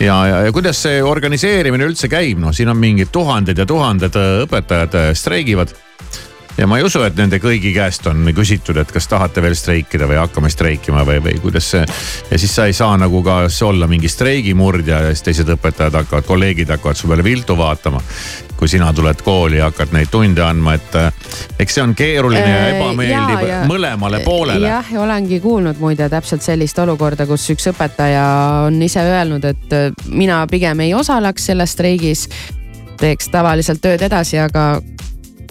ja, 0.00 0.16
ja, 0.30 0.40
ja 0.46 0.54
kuidas 0.54 0.82
see 0.86 1.02
organiseerimine 1.02 1.86
üldse 1.90 2.10
käib, 2.10 2.40
noh, 2.42 2.54
siin 2.56 2.70
on 2.72 2.80
mingid 2.80 3.12
tuhanded 3.14 3.58
ja 3.58 3.68
tuhanded 3.68 4.18
äh, 4.18 4.34
õpetajad 4.46 4.98
äh, 4.98 5.12
streigivad 5.18 5.74
ja 6.58 6.66
ma 6.66 6.78
ei 6.78 6.86
usu, 6.86 7.02
et 7.06 7.16
nende 7.18 7.40
kõigi 7.42 7.74
käest 7.74 8.06
on 8.10 8.24
küsitud, 8.36 8.76
et 8.80 8.92
kas 8.92 9.08
tahate 9.10 9.42
veel 9.42 9.56
streikida 9.58 10.08
või 10.10 10.20
hakkame 10.20 10.50
streikima 10.50 11.04
või, 11.08 11.20
või 11.24 11.38
kuidas 11.42 11.70
see. 11.74 11.84
ja 12.30 12.38
siis 12.38 12.54
sa 12.54 12.66
ei 12.70 12.76
saa 12.76 12.96
nagu 13.00 13.22
ka 13.26 13.42
olla 13.66 13.86
mingi 13.90 14.08
streigimurdja 14.08 15.00
ja 15.06 15.14
siis 15.14 15.26
teised 15.30 15.52
õpetajad 15.56 16.00
hakkavad, 16.02 16.26
kolleegid 16.26 16.70
hakkavad 16.70 16.96
su 16.96 17.08
peale 17.08 17.24
viltu 17.24 17.56
vaatama. 17.58 18.00
kui 18.60 18.68
sina 18.68 18.92
tuled 18.92 19.22
kooli 19.24 19.56
ja 19.56 19.70
hakkad 19.70 19.92
neid 19.96 20.10
tunde 20.12 20.42
andma, 20.44 20.74
et 20.76 20.94
äh, 20.94 21.12
eks 21.58 21.74
see 21.74 21.82
on 21.82 21.94
keeruline 21.96 22.44
ja 22.44 22.60
Äh, 22.70 22.76
ebameeldiv 22.76 23.40
jaa, 23.40 23.48
ja- 23.48 23.64
mõlemale 23.68 24.20
poolele. 24.24 24.66
jah, 24.66 24.92
ja 24.92 25.00
olengi 25.00 25.40
kuulnud 25.40 25.78
muide 25.80 26.08
täpselt 26.08 26.42
sellist 26.42 26.78
olukorda, 26.78 27.26
kus 27.26 27.48
üks 27.50 27.70
õpetaja 27.72 28.24
on 28.66 28.82
ise 28.82 29.00
öelnud, 29.00 29.44
et 29.44 29.72
äh, 29.72 29.90
mina 30.06 30.46
pigem 30.50 30.80
ei 30.80 30.94
osaleks 30.94 31.46
selles 31.46 31.72
streigis. 31.72 32.28
teeks 33.00 33.30
tavaliselt 33.32 33.80
tööd 33.80 34.02
edasi, 34.02 34.38
aga 34.38 34.82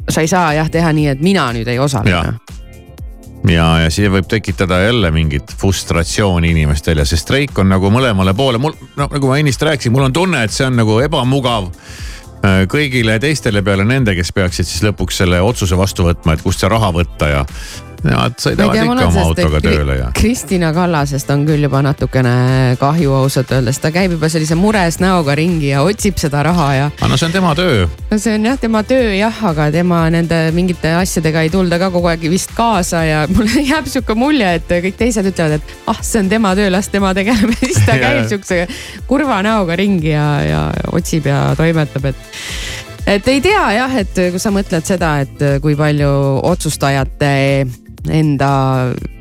sa 0.10 0.22
ei 0.22 0.28
saa 0.32 0.54
jah 0.58 0.70
teha 0.72 0.94
nii, 0.96 1.08
et 1.16 1.22
mina 1.22 1.50
nüüd 1.56 1.68
ei 1.70 1.80
osale 1.80 2.10
Jah. 2.10 2.34
ja, 3.50 3.68
ja 3.86 3.90
see 3.94 4.10
võib 4.12 4.28
tekitada 4.30 4.82
jälle 4.84 5.12
mingit 5.16 5.54
frustratsiooni 5.58 6.52
inimestel 6.56 7.02
ja 7.02 7.08
see 7.08 7.20
streik 7.20 7.58
on 7.60 7.70
nagu 7.72 7.92
mõlemale 7.94 8.34
poole, 8.38 8.62
mul 8.62 8.76
noh, 8.96 9.10
nagu 9.10 9.32
ma 9.32 9.40
ennist 9.42 9.62
rääkisin, 9.64 9.94
mul 9.96 10.10
on 10.10 10.16
tunne, 10.16 10.44
et 10.44 10.56
see 10.56 10.68
on 10.68 10.80
nagu 10.80 11.00
ebamugav 11.04 11.70
äh, 11.70 12.64
kõigile 12.72 13.20
teistele 13.22 13.64
peale 13.66 13.86
nende, 13.88 14.16
kes 14.18 14.34
peaksid 14.36 14.68
siis 14.68 14.84
lõpuks 14.90 15.22
selle 15.24 15.42
otsuse 15.46 15.78
vastu 15.80 16.08
võtma, 16.10 16.36
et 16.36 16.44
kust 16.46 16.66
see 16.66 16.72
raha 16.72 16.92
võtta 16.96 17.32
ja. 17.32 17.46
Nemad 18.06 18.38
sõidavad 18.40 18.78
ikka 18.78 19.06
oma 19.08 19.24
autoga 19.26 19.60
tööle 19.64 19.96
ja. 19.98 20.10
Kristina 20.16 20.70
Kallasest 20.76 21.30
on 21.34 21.44
küll 21.48 21.66
juba 21.66 21.82
natukene 21.84 22.78
kahju 22.80 23.16
ausalt 23.18 23.52
öeldes, 23.56 23.80
ta 23.84 23.92
käib 23.92 24.14
juba 24.16 24.30
sellise 24.32 24.56
mures 24.60 25.00
näoga 25.04 25.36
ringi 25.36 25.74
ja 25.74 25.82
otsib 25.84 26.20
seda 26.22 26.44
raha 26.48 26.68
ja 26.78 26.86
aga 26.92 27.10
no 27.12 27.18
see 27.20 27.28
on 27.28 27.36
tema 27.36 27.52
töö. 27.60 27.88
no 28.12 28.20
see 28.22 28.36
on 28.38 28.48
jah 28.48 28.60
tema 28.62 28.84
töö 28.88 29.12
jah, 29.18 29.42
aga 29.52 29.68
tema 29.76 30.02
nende 30.14 30.40
mingite 30.56 30.94
asjadega 31.02 31.44
ei 31.44 31.52
tulda 31.54 31.80
ka 31.82 31.92
kogu 31.94 32.12
aeg 32.12 32.24
vist 32.32 32.56
kaasa 32.56 33.04
ja 33.08 33.26
mulle 33.36 33.66
jääb 33.68 33.90
sihuke 33.92 34.16
mulje, 34.20 34.54
et 34.62 34.72
kõik 34.88 35.00
teised 35.00 35.28
ütlevad, 35.34 35.60
et 35.60 35.76
ah, 35.92 36.00
see 36.00 36.24
on 36.24 36.32
tema 36.32 36.56
töö, 36.56 36.70
las 36.72 36.88
tema 36.94 37.12
tegeleb 37.18 37.52
ja 37.56 37.62
siis 37.66 37.84
ta 37.84 38.00
käib 38.06 38.30
sihukese 38.32 38.64
kurva 39.10 39.42
näoga 39.46 39.76
ringi 39.80 40.14
ja, 40.14 40.30
ja 40.48 40.64
otsib 40.96 41.28
ja 41.28 41.50
toimetab, 41.60 42.14
et 42.14 43.10
et 43.10 43.28
ei 43.28 43.44
tea 43.44 43.68
jah, 43.76 44.00
et 44.00 44.24
kui 44.32 44.40
sa 44.40 44.54
mõtled 44.54 44.88
seda, 44.88 45.18
et 45.26 45.46
kui 45.64 45.76
palju 45.76 46.10
otsustajate 46.48 47.36
enda 48.08 48.52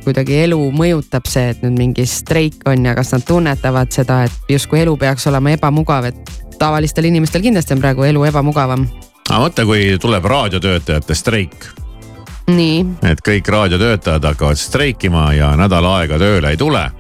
kuidagi 0.05 0.43
elu 0.45 0.59
mõjutab 0.75 1.27
see, 1.29 1.53
et 1.53 1.65
nüüd 1.65 1.79
mingi 1.79 2.07
streik 2.09 2.63
on 2.69 2.87
ja 2.87 2.95
kas 2.99 3.13
nad 3.15 3.27
tunnetavad 3.27 3.93
seda, 3.95 4.23
et 4.29 4.53
justkui 4.55 4.83
elu 4.85 4.97
peaks 5.01 5.27
olema 5.31 5.53
ebamugav, 5.57 6.09
et 6.11 6.33
tavalistel 6.59 7.09
inimestel 7.11 7.45
kindlasti 7.45 7.77
on 7.77 7.83
praegu 7.83 8.07
elu 8.09 8.25
ebamugavam. 8.31 8.87
aga 9.29 9.43
mõtle, 9.43 9.67
kui 9.67 9.99
tuleb 10.01 10.25
raadiotöötajate 10.25 11.15
streik. 11.15 11.69
nii, 12.49 12.87
et 13.11 13.21
kõik 13.25 13.49
raadiotöötajad 13.49 14.25
hakkavad 14.25 14.57
streikima 14.57 15.33
ja 15.35 15.53
nädal 15.57 15.85
aega 15.97 16.19
tööle 16.19 16.55
ei 16.55 16.57
tule. 16.57 16.91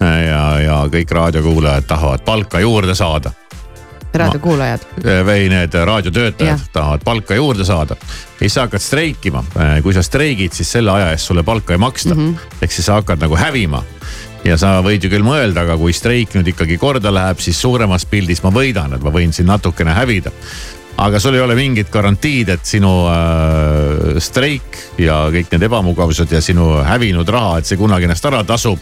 ja, 0.00 0.46
ja 0.60 0.80
kõik 0.90 1.10
raadiokuulajad 1.10 1.86
tahavad 1.86 2.24
palka 2.24 2.60
juurde 2.60 2.94
saada 2.94 3.32
raadiokuulajad. 4.14 4.86
või 5.26 5.48
need 5.52 5.74
raadiotöötajad 5.74 6.68
tahavad 6.72 7.04
palka 7.04 7.34
juurde 7.34 7.64
saada. 7.64 7.96
ja 7.96 8.38
siis 8.44 8.54
sa 8.54 8.66
hakkad 8.66 8.82
streikima, 8.82 9.44
kui 9.82 9.94
sa 9.94 10.02
streigid, 10.02 10.52
siis 10.52 10.72
selle 10.72 10.92
aja 10.92 11.10
eest 11.12 11.30
sulle 11.30 11.42
palka 11.42 11.72
ei 11.72 11.78
maksta 11.78 12.14
mm. 12.14 12.20
-hmm. 12.28 12.62
ehk 12.62 12.72
siis 12.72 12.86
sa 12.86 13.00
hakkad 13.00 13.20
nagu 13.20 13.36
hävima 13.36 13.84
ja 14.46 14.58
sa 14.58 14.76
võid 14.84 15.04
ju 15.04 15.10
küll 15.12 15.24
mõelda, 15.26 15.64
aga 15.66 15.76
kui 15.80 15.94
streik 15.94 16.34
nüüd 16.36 16.52
ikkagi 16.52 16.78
korda 16.80 17.12
läheb, 17.14 17.40
siis 17.42 17.60
suuremas 17.60 18.06
pildis 18.10 18.42
ma 18.44 18.52
võidan, 18.54 18.96
et 18.96 19.04
ma 19.04 19.12
võin 19.14 19.32
siin 19.34 19.50
natukene 19.50 19.94
hävida. 19.96 20.32
aga 20.96 21.20
sul 21.20 21.34
ei 21.34 21.40
ole 21.40 21.54
mingit 21.54 21.90
garantiid, 21.90 22.48
et 22.48 22.66
sinu 22.66 23.06
äh, 23.08 24.18
streik 24.18 24.78
ja 24.98 25.24
kõik 25.32 25.54
need 25.54 25.62
ebamugavused 25.62 26.32
ja 26.32 26.40
sinu 26.40 26.82
hävinud 26.84 27.28
raha, 27.28 27.58
et 27.58 27.66
see 27.66 27.80
kunagi 27.80 28.04
ennast 28.04 28.24
ära 28.24 28.44
tasub. 28.44 28.78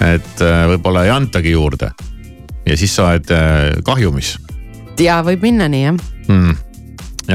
et 0.00 0.42
äh, 0.42 0.66
võib-olla 0.74 1.04
ei 1.04 1.10
antagi 1.10 1.50
juurde. 1.50 1.92
ja 2.66 2.76
siis 2.76 2.94
sa 2.94 3.10
oled 3.12 3.30
äh, 3.30 3.82
kahjumis 3.84 4.38
ja 5.04 5.20
võib 5.26 5.44
minna 5.44 5.68
nii 5.70 5.82
jah. 5.82 5.98
hmm.. 6.28 6.56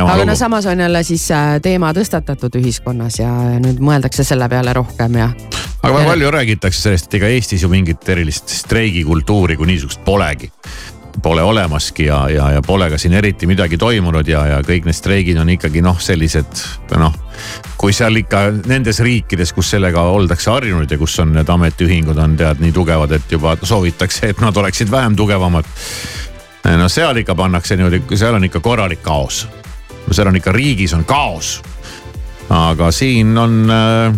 aga 0.05 0.25
no 0.27 0.35
samas 0.35 0.65
on 0.65 0.79
jälle 0.79 1.03
siis 1.03 1.27
äh, 1.31 1.57
teema 1.61 1.91
tõstatatud 1.95 2.59
ühiskonnas 2.61 3.19
ja 3.19 3.31
nüüd 3.61 3.81
mõeldakse 3.83 4.25
selle 4.27 4.49
peale 4.51 4.73
rohkem 4.73 5.21
ja. 5.21 5.29
aga 5.81 5.93
väga 5.93 6.09
palju 6.13 6.33
räägitakse 6.39 6.89
sellest, 6.89 7.09
et 7.09 7.21
ega 7.21 7.31
Eestis 7.35 7.63
ju 7.63 7.71
mingit 7.71 8.09
erilist 8.09 8.51
streigikultuuri 8.63 9.57
kui 9.57 9.73
niisugust 9.73 10.03
polegi. 10.05 10.51
Pole 11.23 11.39
olemaski 11.47 12.09
ja, 12.09 12.17
ja, 12.29 12.49
ja 12.51 12.61
pole 12.61 12.89
ka 12.91 12.97
siin 12.99 13.13
eriti 13.15 13.47
midagi 13.47 13.77
toimunud 13.79 14.27
ja, 14.27 14.41
ja 14.49 14.57
kõik 14.67 14.83
need 14.83 14.97
streigid 14.97 15.37
on 15.39 15.47
ikkagi 15.53 15.79
noh, 15.81 15.95
sellised 16.03 16.59
noh. 16.99 17.15
kui 17.79 17.95
seal 17.95 18.19
ikka 18.19 18.41
nendes 18.67 18.99
riikides, 18.99 19.53
kus 19.55 19.69
sellega 19.77 20.03
oldakse 20.11 20.51
harjunud 20.51 20.91
ja 20.91 20.97
kus 20.99 21.15
on 21.23 21.31
need 21.37 21.49
ametiühingud 21.49 22.19
on 22.19 22.35
tead 22.35 22.59
nii 22.59 22.75
tugevad, 22.75 23.15
et 23.15 23.31
juba 23.31 23.55
soovitakse, 23.63 24.33
et 24.33 24.43
nad 24.43 24.57
oleksid 24.59 24.91
vähem 24.91 25.15
tugevamad. 25.15 25.71
No 26.65 26.89
seal 26.89 27.21
ikka 27.21 27.35
pannakse 27.35 27.77
niimoodi, 27.77 28.01
seal 28.17 28.37
on 28.37 28.43
ikka 28.47 28.59
korralik 28.59 29.03
kaos. 29.05 29.47
seal 30.11 30.27
on 30.27 30.35
ikka 30.35 30.51
riigis 30.51 30.93
on 30.93 31.05
kaos. 31.05 31.61
aga 32.49 32.91
siin 32.91 33.37
on 33.37 33.69
äh, 33.69 34.15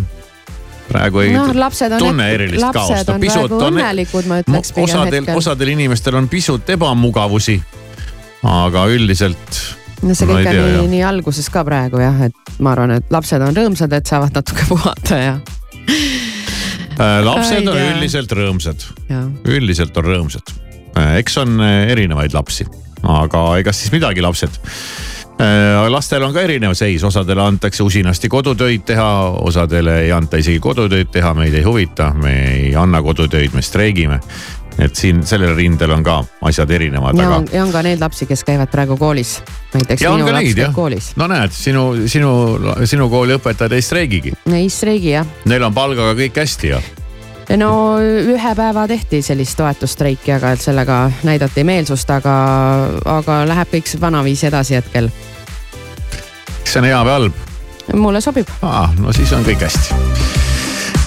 praegu 0.88 1.20
ei 1.24 1.34
lapsed 1.54 1.92
on, 1.92 1.98
tunne 1.98 2.28
erilist 2.32 2.64
kaost 2.72 2.90
lapsed 2.90 3.14
on 3.14 3.20
praegu 3.24 3.60
õnnelikud, 3.68 4.28
ma 4.28 4.40
ütleks 4.42 4.72
pigem 4.76 4.94
osadel, 4.94 5.20
hetkel. 5.20 5.40
osadel 5.42 5.72
inimestel 5.74 6.18
on 6.20 6.28
pisut 6.28 6.70
ebamugavusi. 6.76 7.58
aga 8.48 8.86
üldiselt 8.92 9.60
no 10.02 10.14
see 10.14 10.28
kõik 10.28 10.48
on 10.52 10.60
nii, 10.78 10.86
nii 10.94 11.02
alguses 11.06 11.48
ka 11.52 11.64
praegu 11.66 12.00
jah, 12.02 12.22
et 12.28 12.54
ma 12.62 12.72
arvan, 12.76 12.96
et 12.98 13.12
lapsed 13.12 13.42
on 13.44 13.56
rõõmsad, 13.56 13.92
et 13.96 14.08
saavad 14.08 14.36
natuke 14.36 14.68
puhata 14.72 15.20
ja, 15.20 15.34
äh, 15.88 17.18
lapsed 17.26 17.66
on 17.66 17.82
üldiselt 17.82 18.32
rõõmsad, 18.40 18.88
üldiselt 19.48 20.00
on 20.00 20.10
rõõmsad. 20.12 20.56
Eks 21.18 21.38
on 21.42 21.60
äh, 21.60 21.90
erinevaid 21.92 22.34
lapsi, 22.34 22.66
aga 23.08 23.44
ega 23.60 23.74
siis 23.74 23.92
midagi, 23.94 24.24
lapsed. 24.24 24.60
lastel 25.92 26.24
on 26.26 26.32
ka 26.34 26.42
erinev 26.42 26.72
seis, 26.74 27.04
osadele 27.06 27.44
antakse 27.44 27.84
usinasti 27.86 28.28
kodutöid 28.28 28.82
teha, 28.88 29.08
osadele 29.46 30.00
ei 30.02 30.12
anta 30.12 30.40
isegi 30.42 30.58
kodutöid 30.58 31.12
teha, 31.14 31.30
meid 31.34 31.54
ei 31.54 31.62
huvita, 31.62 32.10
me 32.14 32.32
ei 32.54 32.72
anna 32.76 33.02
kodutöid, 33.02 33.54
me 33.54 33.62
streigime. 33.62 34.18
et 34.78 34.94
siin 34.94 35.24
sellel 35.26 35.56
rindel 35.58 35.90
on 35.90 36.04
ka 36.06 36.20
asjad 36.46 36.70
erinevad, 36.70 37.16
ja 37.18 37.24
aga 37.26 37.36
on, 37.36 37.46
ja 37.52 37.62
on 37.64 37.72
ka 37.74 37.82
neid 37.82 37.98
lapsi, 37.98 38.26
kes 38.26 38.44
käivad 38.46 38.70
praegu 38.70 38.96
koolis. 38.96 39.40
näiteks 39.74 40.02
ja 40.02 40.12
minu 40.14 40.30
laps 40.32 40.54
käib 40.54 40.74
koolis., 40.74 41.12
no 41.16 41.26
näed, 41.30 41.54
sinu, 41.54 41.84
sinu, 42.06 42.30
sinu 42.86 43.08
kooli 43.10 43.38
õpetajad 43.38 43.74
ei 43.74 43.82
streigigi, 43.82 44.34
ei 44.54 44.70
streigi 44.70 45.14
jah. 45.16 45.26
neil 45.46 45.66
on 45.66 45.74
palgaga 45.74 46.14
kõik 46.18 46.42
hästi 46.42 46.74
ja. 46.74 46.82
No 47.56 47.72
ühe 48.00 48.54
päeva 48.56 48.86
tehti 48.88 49.22
sellist 49.22 49.56
toetusstreiki, 49.56 50.32
aga 50.36 50.52
et 50.52 50.60
sellega 50.60 51.00
näidati 51.24 51.64
meelsust, 51.64 52.10
aga, 52.10 52.36
aga 53.08 53.42
läheb 53.48 53.72
kõik 53.72 53.92
vanaviisi 54.00 54.50
edasi 54.50 54.76
hetkel. 54.76 55.10
kas 56.62 56.72
see 56.72 56.82
on 56.82 56.90
hea 56.90 57.04
või 57.04 57.14
halb 57.16 57.44
mulle 57.94 58.20
sobib. 58.20 58.48
ah,? 58.62 58.92
no 59.00 59.12
siis 59.12 59.32
on 59.32 59.46
kõik 59.46 59.64
hästi. 59.64 59.94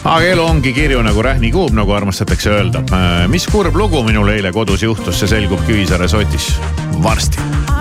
aga 0.04 0.24
elu 0.34 0.46
ongi 0.46 0.74
kirju 0.74 1.04
nagu 1.06 1.22
rähni 1.22 1.52
kuub, 1.52 1.76
nagu 1.78 1.94
armastatakse 1.94 2.50
öelda. 2.50 2.84
mis 3.28 3.48
kurb 3.52 3.76
lugu 3.76 4.04
minul 4.04 4.34
eile 4.34 4.52
kodus 4.52 4.84
juhtus, 4.84 5.20
see 5.20 5.30
selgub 5.36 5.66
Kivisaare 5.68 6.08
sotis 6.08 6.54
varsti. 7.04 7.81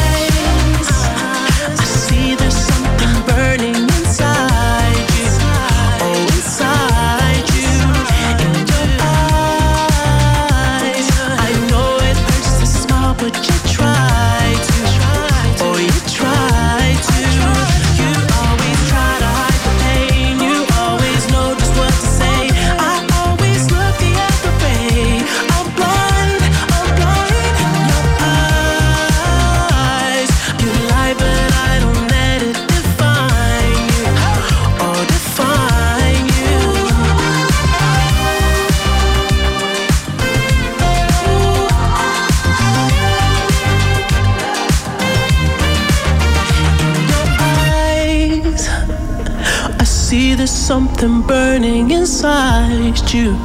something 51.01 51.27
burning 51.27 51.89
inside 51.89 53.11
you. 53.11 53.35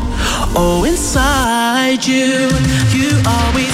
Oh, 0.54 0.84
inside 0.86 2.04
you. 2.06 2.50
You 2.92 3.10
always 3.26 3.65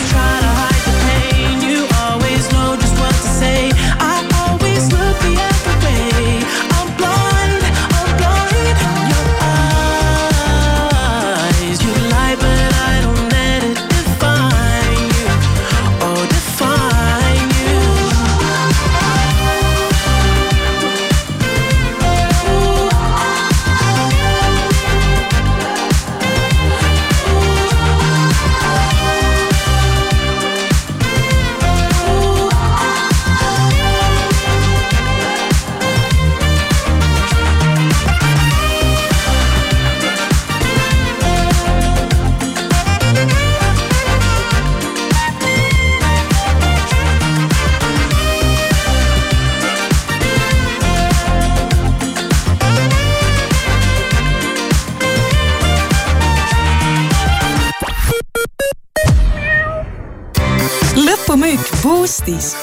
Boostis. 61.93 62.55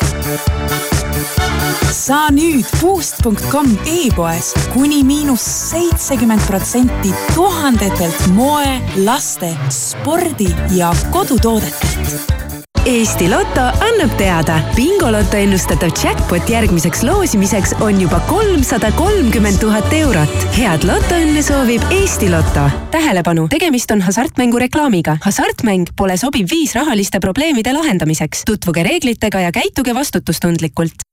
saa 1.94 2.32
nüüd 2.34 2.65
Boost.com 2.82 3.70
e-poes 3.86 4.50
kuni 4.74 5.04
miinus 5.06 5.46
seitsekümmend 5.70 6.42
protsenti 6.50 7.13
tuhandetelt 7.36 8.26
moe, 8.34 8.74
laste, 9.06 9.54
spordi 9.70 10.50
ja 10.74 10.89
kodutoodetelt 11.13 12.48
Eesti 12.86 13.28
Loto 13.30 13.62
annab 13.84 14.13
teada, 14.18 14.56
bingoloto 14.76 15.38
ennustatav 15.38 15.92
jackpot 16.04 16.50
järgmiseks 16.50 17.04
loosimiseks 17.04 17.74
on 17.84 18.00
juba 18.02 18.20
kolmsada 18.30 18.92
kolmkümmend 18.96 19.60
tuhat 19.60 19.94
eurot. 19.94 20.36
head 20.58 20.88
lotoõnne 20.88 21.44
soovib 21.44 21.84
Eesti 21.92 22.30
Loto. 22.32 22.70
tähelepanu, 22.92 23.48
tegemist 23.52 23.92
on 23.92 24.02
hasartmängu 24.02 24.60
reklaamiga. 24.60 25.18
hasartmäng 25.22 25.92
pole 25.96 26.18
sobiv 26.18 26.48
viis 26.52 26.76
rahaliste 26.76 27.20
probleemide 27.20 27.74
lahendamiseks. 27.74 28.42
tutvuge 28.46 28.84
reeglitega 28.84 29.39
ja 29.39 29.52
käituge 29.52 29.96
vastutustundlikult. 29.96 31.04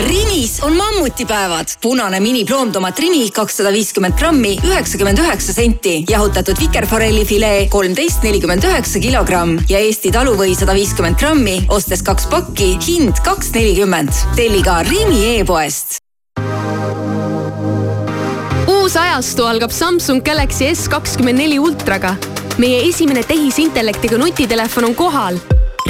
Rimis 0.00 0.60
on 0.62 0.76
mammutipäevad. 0.76 1.66
punane 1.82 2.20
mini 2.20 2.44
ploomtomat 2.44 2.98
Rimi 2.98 3.30
kakssada 3.30 3.72
viiskümmend 3.72 4.14
grammi, 4.18 4.56
üheksakümmend 4.64 5.18
üheksa 5.18 5.52
senti. 5.52 6.04
jahutatud 6.08 6.56
vikerforelli 6.60 7.24
filee 7.24 7.68
kolmteist 7.68 8.22
nelikümmend 8.22 8.64
üheksa 8.64 9.00
kilogramm 9.00 9.58
ja 9.68 9.78
Eesti 9.78 10.12
taluvõi 10.12 10.54
sada 10.56 10.74
viiskümmend 10.74 11.18
grammi, 11.20 11.58
ostes 11.68 12.02
kaks 12.02 12.26
pakki, 12.26 12.78
hind 12.86 13.20
kaks 13.24 13.52
nelikümmend. 13.54 14.12
telli 14.36 14.62
ka 14.62 14.82
Rimi 14.82 15.36
e-poest. 15.36 15.98
uus 18.66 18.96
ajastu 18.96 19.44
algab 19.44 19.70
Samsung 19.70 20.24
Galaxy 20.24 20.74
S 20.74 20.88
kakskümmend 20.88 21.38
neli 21.38 21.58
ultraga. 21.58 22.16
meie 22.58 22.88
esimene 22.88 23.22
tehisintellektiga 23.22 24.18
nutitelefon 24.18 24.84
on 24.84 24.94
kohal 24.94 25.36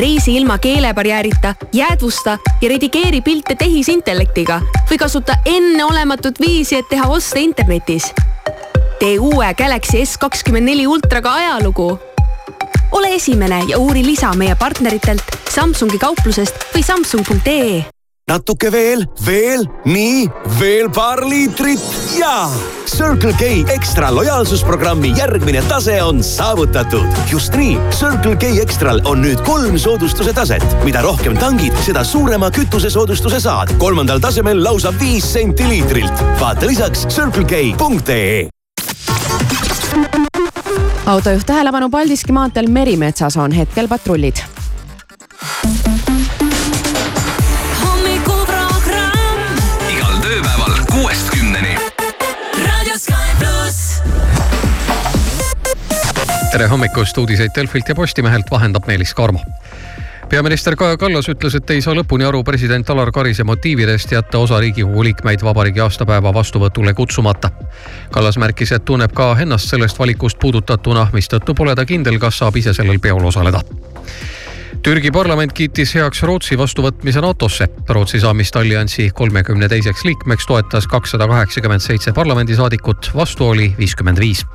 reisi 0.00 0.36
ilma 0.36 0.58
keelebarjäärita, 0.58 1.54
jäädvusta 1.72 2.38
ja 2.60 2.68
redigeeri 2.68 3.20
pilte 3.20 3.54
tehisintellektiga 3.54 4.60
või 4.90 4.98
kasuta 4.98 5.36
enneolematut 5.44 6.40
viisi, 6.40 6.76
et 6.76 6.88
teha 6.88 7.08
oste 7.08 7.40
internetis. 7.40 8.12
tee 8.98 9.18
uue 9.18 9.54
Galaxy 9.54 10.06
S 10.06 10.18
kakskümmend 10.18 10.64
neli 10.64 10.86
ultraga 10.86 11.34
ajalugu. 11.34 11.98
ole 12.92 13.14
esimene 13.14 13.62
ja 13.68 13.78
uuri 13.78 14.06
lisa 14.06 14.32
meie 14.32 14.54
partneritelt 14.54 15.22
Samsungi 15.50 15.98
kauplusest 15.98 16.54
või 16.74 16.82
samsung.ee 16.82 17.99
natuke 18.30 18.70
veel, 18.70 19.00
veel, 19.26 19.64
nii, 19.90 20.28
veel 20.60 20.90
paar 20.94 21.18
liitrit 21.26 21.82
ja 22.14 22.46
Circle 22.86 23.32
K 23.38 23.48
ekstra 23.74 24.10
lojaalsusprogrammi 24.14 25.10
järgmine 25.18 25.62
tase 25.68 25.96
on 26.02 26.22
saavutatud. 26.24 27.06
just 27.30 27.56
nii, 27.58 27.78
Circle 27.90 28.36
K 28.36 28.52
Extral 28.62 29.02
on 29.04 29.22
nüüd 29.24 29.42
kolm 29.46 29.78
soodustuse 29.78 30.32
taset. 30.36 30.62
mida 30.84 31.02
rohkem 31.02 31.38
tangid, 31.38 31.74
seda 31.82 32.04
suurema 32.04 32.50
kütusesoodustuse 32.50 33.40
saad. 33.40 33.74
kolmandal 33.78 34.22
tasemel 34.22 34.62
lausa 34.64 34.94
viis 35.00 35.32
senti 35.32 35.68
liitrilt. 35.68 36.24
vaata 36.40 36.66
lisaks 36.66 37.06
circlek.ee 37.10 38.48
autojuht 41.06 41.46
tähelepanu 41.46 41.90
Paldiski 41.90 42.32
maanteel 42.32 42.70
Merimetsas 42.70 43.36
on 43.36 43.52
hetkel 43.52 43.88
patrullid. 43.88 44.59
Tere 56.50 56.66
hommikust, 56.66 57.18
uudiseid 57.18 57.50
Delfilt 57.54 57.88
ja 57.88 57.94
Postimehelt 57.94 58.50
vahendab 58.50 58.86
Meelis 58.86 59.14
Karmo 59.14 59.40
peaminister 60.30 60.76
Kaja 60.76 60.96
Kallas 60.96 61.28
ütles, 61.28 61.54
et 61.54 61.70
ei 61.70 61.82
saa 61.82 61.94
lõpuni 61.94 62.26
aru 62.26 62.42
president 62.46 62.90
Alar 62.90 63.10
Karise 63.14 63.44
motiividest 63.44 64.12
jätta 64.12 64.38
osa 64.38 64.60
Riigikogu 64.62 65.02
liikmeid 65.04 65.42
vabariigi 65.42 65.82
aastapäeva 65.82 66.30
vastuvõtule 66.34 66.94
kutsumata. 66.94 67.50
Kallas 68.14 68.38
märkis, 68.38 68.70
et 68.72 68.84
tunneb 68.84 69.14
ka 69.14 69.32
ennast 69.42 69.70
sellest 69.70 69.98
valikust 69.98 70.38
puudutatuna, 70.38 71.08
mistõttu 71.12 71.54
pole 71.58 71.74
ta 71.74 71.84
kindel, 71.86 72.18
kas 72.22 72.38
saab 72.38 72.56
ise 72.62 72.74
sellel 72.74 73.02
peol 73.02 73.26
osaleda. 73.26 73.62
Türgi 74.82 75.10
parlament 75.10 75.52
kiitis 75.52 75.96
heaks 75.98 76.22
Rootsi 76.22 76.58
vastuvõtmise 76.58 77.22
NATO-sse. 77.26 77.66
Rootsi 77.88 78.22
saamist 78.22 78.56
alliansi 78.56 79.10
kolmekümne 79.14 79.68
teiseks 79.68 80.06
liikmeks 80.06 80.46
toetas 80.46 80.86
kakssada 80.86 81.26
kaheksakümmend 81.26 81.82
seitse 81.82 82.14
parlamendisaadikut, 82.14 83.10
vastu 83.14 83.50
oli 83.50 83.74
viiskümmend 83.78 84.22
viis 84.22 84.46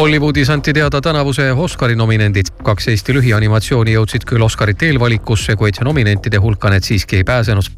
Hollywoodis 0.00 0.50
anti 0.50 0.72
teada 0.72 1.00
tänavuse 1.00 1.52
Oscari 1.52 1.96
nominendid. 1.96 2.46
kaks 2.62 2.88
Eesti 2.88 3.12
lühianimatsiooni 3.12 3.92
jõudsid 3.92 4.24
küll 4.24 4.42
Oscarite 4.42 4.86
eelvalikusse, 4.88 5.56
kuid 5.60 5.76
nominentide 5.84 6.40
hulka 6.40 6.70
need 6.72 6.86
siiski 6.88 7.16
ei 7.16 7.24
pääsenud. 7.24 7.68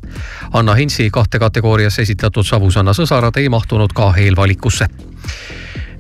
Anna 0.53 0.75
Hintsi 0.75 1.11
kahte 1.11 1.39
kategooriasse 1.43 2.03
esitatud 2.03 2.47
Savusanna 2.47 2.95
sõsarad 2.95 3.43
ei 3.43 3.49
mahtunud 3.49 3.91
ka 3.93 4.13
eelvalikusse 4.17 4.87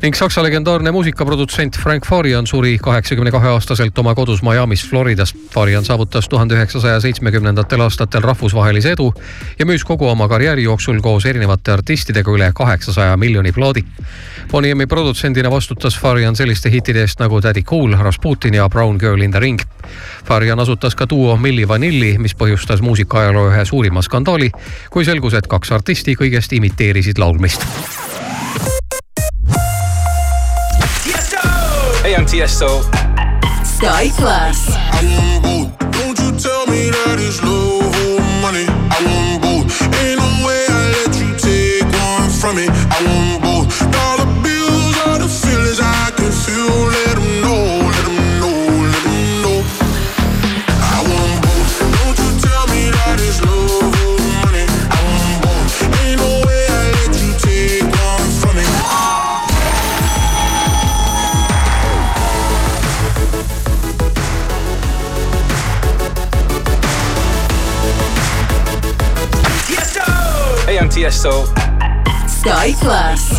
ning 0.02 0.16
Saksa 0.18 0.42
legendaarne 0.42 0.90
muusikaprodutsent 0.90 1.76
Frank 1.78 2.06
Farian 2.06 2.46
suri 2.46 2.72
kaheksakümne 2.82 3.30
kahe 3.30 3.52
aastaselt 3.54 3.98
oma 3.98 4.14
kodus 4.18 4.40
Miami's 4.42 4.82
Floridas. 4.90 5.34
Farian 5.54 5.84
saavutas 5.84 6.28
tuhande 6.28 6.56
üheksasaja 6.58 7.00
seitsmekümnendatel 7.00 7.80
aastatel 7.80 8.22
rahvusvahelise 8.26 8.96
edu 8.96 9.12
ja 9.58 9.66
müüs 9.66 9.84
kogu 9.86 10.08
oma 10.10 10.26
karjääri 10.28 10.64
jooksul 10.66 10.98
koos 11.00 11.26
erinevate 11.30 11.72
artistidega 11.72 12.34
üle 12.34 12.50
kaheksasaja 12.54 13.16
miljoni 13.16 13.52
plaadi. 13.52 13.84
Bonnie 14.50 14.74
M-i 14.74 14.86
produtsendina 14.86 15.50
vastutas 15.50 15.98
Farian 15.98 16.36
selliste 16.36 16.70
hittide 16.70 17.06
eest 17.06 17.22
nagu 17.22 17.38
Daddy 17.42 17.62
Cool, 17.62 17.94
Rasputin 17.94 18.58
ja 18.58 18.68
Brown 18.68 18.98
Girl 18.98 19.22
in 19.22 19.30
the 19.30 19.40
Ring. 19.40 19.62
Farian 20.24 20.60
asutas 20.60 20.98
ka 20.98 21.06
duo 21.10 21.36
Milli 21.36 21.68
Vanilli, 21.68 22.16
mis 22.18 22.34
põhjustas 22.34 22.82
muusikaajaloo 22.82 23.52
ühe 23.52 23.64
suurima 23.64 24.02
skandaali, 24.02 24.50
kui 24.90 25.04
selgus, 25.04 25.38
et 25.38 25.46
kaks 25.46 25.72
artisti 25.78 26.18
kõigest 26.18 26.58
imiteerisid 26.58 27.22
laulmist 27.22 27.70
Hey, 32.22 32.42
I'm 32.42 32.48
Tiesto. 32.48 32.82
Sky 33.64 34.10
Plus. 34.14 34.66
Don't 35.90 36.18
you 36.20 36.30
tell 36.38 36.66
me 36.66 36.90
that 36.90 37.18
it's 37.18 37.42
love 37.42 38.22
money. 38.40 38.66
I 38.68 38.98
want 39.02 39.42
both. 39.42 39.82
Ain't 39.82 40.18
no 40.20 40.46
way 40.46 40.66
I 40.68 40.82
let 41.02 41.18
you 41.18 41.34
take 41.36 41.82
one 41.90 42.30
from 42.30 42.56
me. 42.56 42.66
I 42.68 43.02
want 43.02 43.41
Tiesto. 71.22 71.46
Sky 72.26 72.74
Plus. 72.82 73.38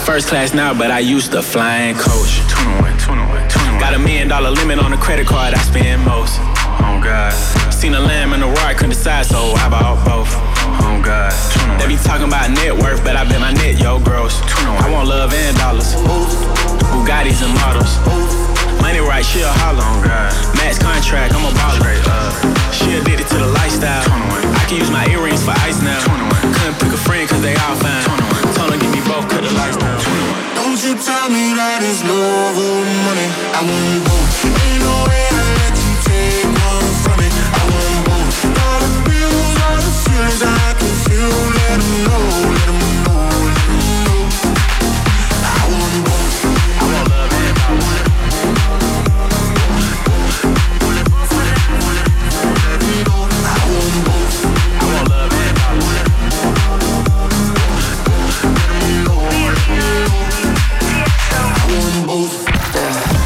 first 0.00 0.28
class 0.28 0.54
now, 0.54 0.72
but 0.72 0.90
I 0.90 1.00
used 1.00 1.32
to 1.32 1.42
flying 1.42 1.94
coach. 1.96 2.40
Got 3.80 3.94
a 3.94 3.98
million 3.98 4.28
dollar 4.28 4.50
limit 4.50 4.78
on 4.78 4.90
the 4.90 4.96
credit 4.96 5.26
card 5.26 5.54
I 5.54 5.58
spend 5.58 6.04
most. 6.04 6.38
Oh 6.80 7.00
God. 7.02 7.32
Seen 7.72 7.94
a 7.94 8.00
lamb 8.00 8.32
and 8.32 8.42
a 8.42 8.46
roar, 8.46 8.72
couldn't 8.74 8.90
decide, 8.90 9.26
so 9.26 9.52
I 9.56 9.68
bought 9.68 10.04
both. 10.04 10.30
Oh 10.84 11.00
God. 11.02 11.32
They 11.80 11.88
be 11.88 11.96
talking 11.96 12.28
about 12.28 12.50
net 12.50 12.72
worth, 12.72 13.02
but 13.04 13.16
I 13.16 13.24
bet 13.24 13.40
my 13.40 13.52
net 13.52 13.80
yo 13.80 13.98
gross. 14.00 14.40
I 14.84 14.88
want 14.90 15.08
love 15.08 15.32
and 15.32 15.56
dollars. 15.56 15.94
Bugattis 16.92 17.42
and 17.44 17.54
models. 17.60 17.96
Money 18.80 19.00
right, 19.00 19.24
she 19.24 19.42
a 19.42 19.48
holler. 19.64 19.84
Oh 19.84 20.00
God. 20.04 20.32
Max 20.56 20.78
contract, 20.78 21.34
I'm 21.34 21.44
a 21.44 21.52
baller. 21.56 21.92
She 22.72 22.96
addicted 22.96 23.28
to 23.28 23.38
the 23.38 23.50
lifestyle. 23.58 24.04
I 24.06 24.64
can 24.68 24.78
use 24.78 24.90
my 24.90 25.06
earrings 25.08 25.44
for 25.44 25.52
ice 25.66 25.80
now. 25.82 26.00
Couldn't 26.56 26.78
pick 26.80 26.92
a 26.92 27.00
friend 27.00 27.28
cause 27.28 27.42
they 27.42 27.54
all 27.56 27.76
fine. 27.76 28.29
Cut 29.28 29.42
the 29.42 29.52
lights 29.52 29.76
down. 29.76 30.00
Don't 30.56 30.80
you 30.80 30.96
tell 30.96 31.28
me 31.28 31.52
that 31.52 31.84
it's 31.84 32.00
love 32.08 32.56
or 32.56 32.80
money. 33.04 33.28
I 33.52 33.60
want 33.68 34.00
both. 34.08 34.48
Ain't 34.48 34.80
no 34.80 34.94
way 35.12 35.24
I 35.28 35.42
let 35.60 35.76
you 35.76 35.94
take 36.08 36.48
from 37.04 37.20
me. 37.20 37.28
I 37.28 37.62
want 37.68 38.00
both. 38.08 38.36
Dollar 38.56 38.92
bills 39.04 39.56
are 39.60 39.80
the 39.84 39.92
feelings 40.08 40.40
I 40.40 40.72
can 40.80 40.94
feel. 41.04 41.36
Let 41.52 41.80
know, 42.08 42.39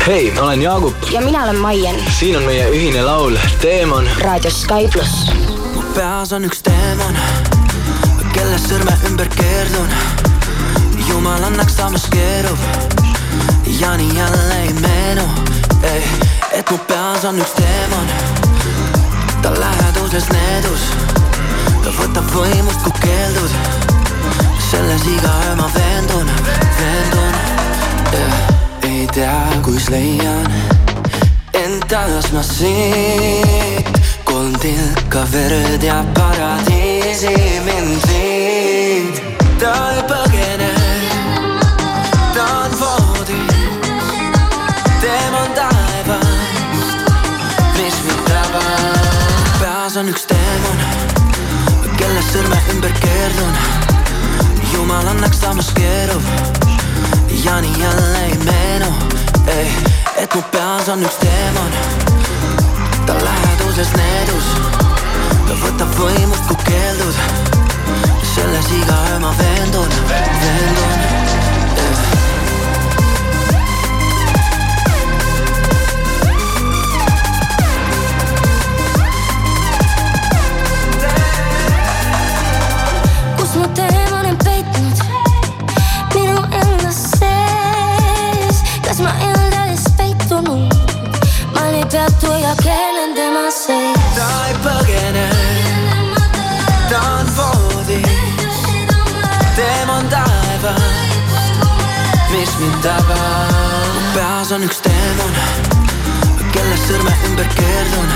hei, 0.07 0.33
ma 0.35 0.41
olen 0.41 0.63
Jaagup, 0.63 0.95
ja 1.11 1.21
mina 1.21 1.43
olen 1.43 1.57
Maien 1.57 1.97
siin 2.19 2.37
on 2.37 2.43
meie 2.43 2.69
ühine 2.69 3.03
laul 3.03 3.37
Teemon. 3.61 4.09
raadios 4.19 4.63
Sky 4.63 4.89
pluss. 4.93 5.33
peas 5.95 6.33
on 6.33 6.45
üks 6.45 6.61
teemon, 6.63 7.17
kellest 8.33 8.69
sõrme 8.69 8.93
ümber 9.09 9.29
keerdun. 9.33 9.89
jumal 11.09 11.45
annaks 11.49 11.77
samas 11.77 12.05
keerub 12.13 12.59
ja 13.81 13.97
nii 13.97 14.17
jälle 14.19 14.63
ei 14.63 14.73
meenu, 14.73 15.25
et 16.53 16.71
mu 16.71 16.79
peas 16.79 17.25
on 17.25 17.41
üks 17.41 17.57
teemon. 17.57 18.09
ta 19.43 19.55
läheduses 19.61 20.29
needus, 20.33 20.91
ta 21.85 21.95
võtab 22.01 22.29
võimust, 22.35 22.83
kui 22.85 22.93
keeldud. 23.01 23.57
selles 24.71 25.07
iga 25.17 25.33
öö 25.49 25.55
ma 25.63 25.71
veendun, 25.79 26.29
veendun. 26.81 27.41
ei 28.13 28.54
tea, 29.15 29.63
kus 29.63 29.91
leian 29.91 30.47
end 31.55 31.85
taas 31.87 32.33
ma 32.35 32.43
siit, 32.43 34.01
kolm 34.27 34.57
tilka 34.59 35.23
verd 35.33 35.83
ja 35.83 36.01
paradiisi 36.17 37.35
mind 37.67 38.07
viid. 38.09 39.21
ta 39.61 39.75
ei 39.95 40.03
põgene, 40.11 40.73
ta 42.35 42.47
on 42.65 42.75
voodis, 42.81 43.55
teemon 45.05 45.55
taevast, 45.61 47.15
mis 47.79 48.03
mind 48.09 48.27
tabab. 48.33 49.55
peas 49.63 49.97
on 50.03 50.11
üks 50.11 50.27
teemon, 50.33 50.85
kellest 52.03 52.35
sõrme 52.35 52.59
ümber 52.75 52.99
keerdun. 52.99 53.55
jumal 54.75 55.15
annaks 55.15 55.45
samas 55.47 55.71
keerub 55.79 56.63
ja 57.45 57.61
nii 57.61 57.81
jälle 57.81 58.19
ei 58.25 58.39
meenu, 58.45 58.87
et 60.17 60.35
mu 60.35 60.43
peas 60.51 60.89
on 60.89 61.03
üks 61.03 61.17
teemon. 61.23 61.73
ta 63.07 63.15
läheduses 63.25 63.91
needus, 63.97 64.47
ta 65.49 65.55
võtab 65.65 65.97
võimust, 65.99 66.47
kui 66.49 66.57
keeldud. 66.65 67.17
selles 68.35 68.71
iga 68.81 69.01
öö 69.11 69.19
ma 69.19 69.35
veendun, 69.39 69.91
veendun. 70.09 71.54
Ma 91.95 92.01
ei 92.01 92.11
peatu 92.11 92.33
ja 92.33 92.55
keelen 92.63 93.15
tema 93.15 93.51
sees. 93.51 93.99
ta 94.17 94.47
ei 94.49 94.55
põgene, 94.65 95.29
ta 96.89 97.01
on 97.01 97.29
voodis, 97.37 98.59
teemon 99.57 100.09
taevast, 100.09 100.83
mis 102.31 102.59
mind 102.59 102.81
tabab. 102.83 103.95
peas 104.15 104.53
on 104.53 104.67
üks 104.67 104.81
teemon, 104.83 105.39
kellest 106.53 106.91
sõrme 106.91 107.15
ümber 107.29 107.49
keerdun. 107.55 108.11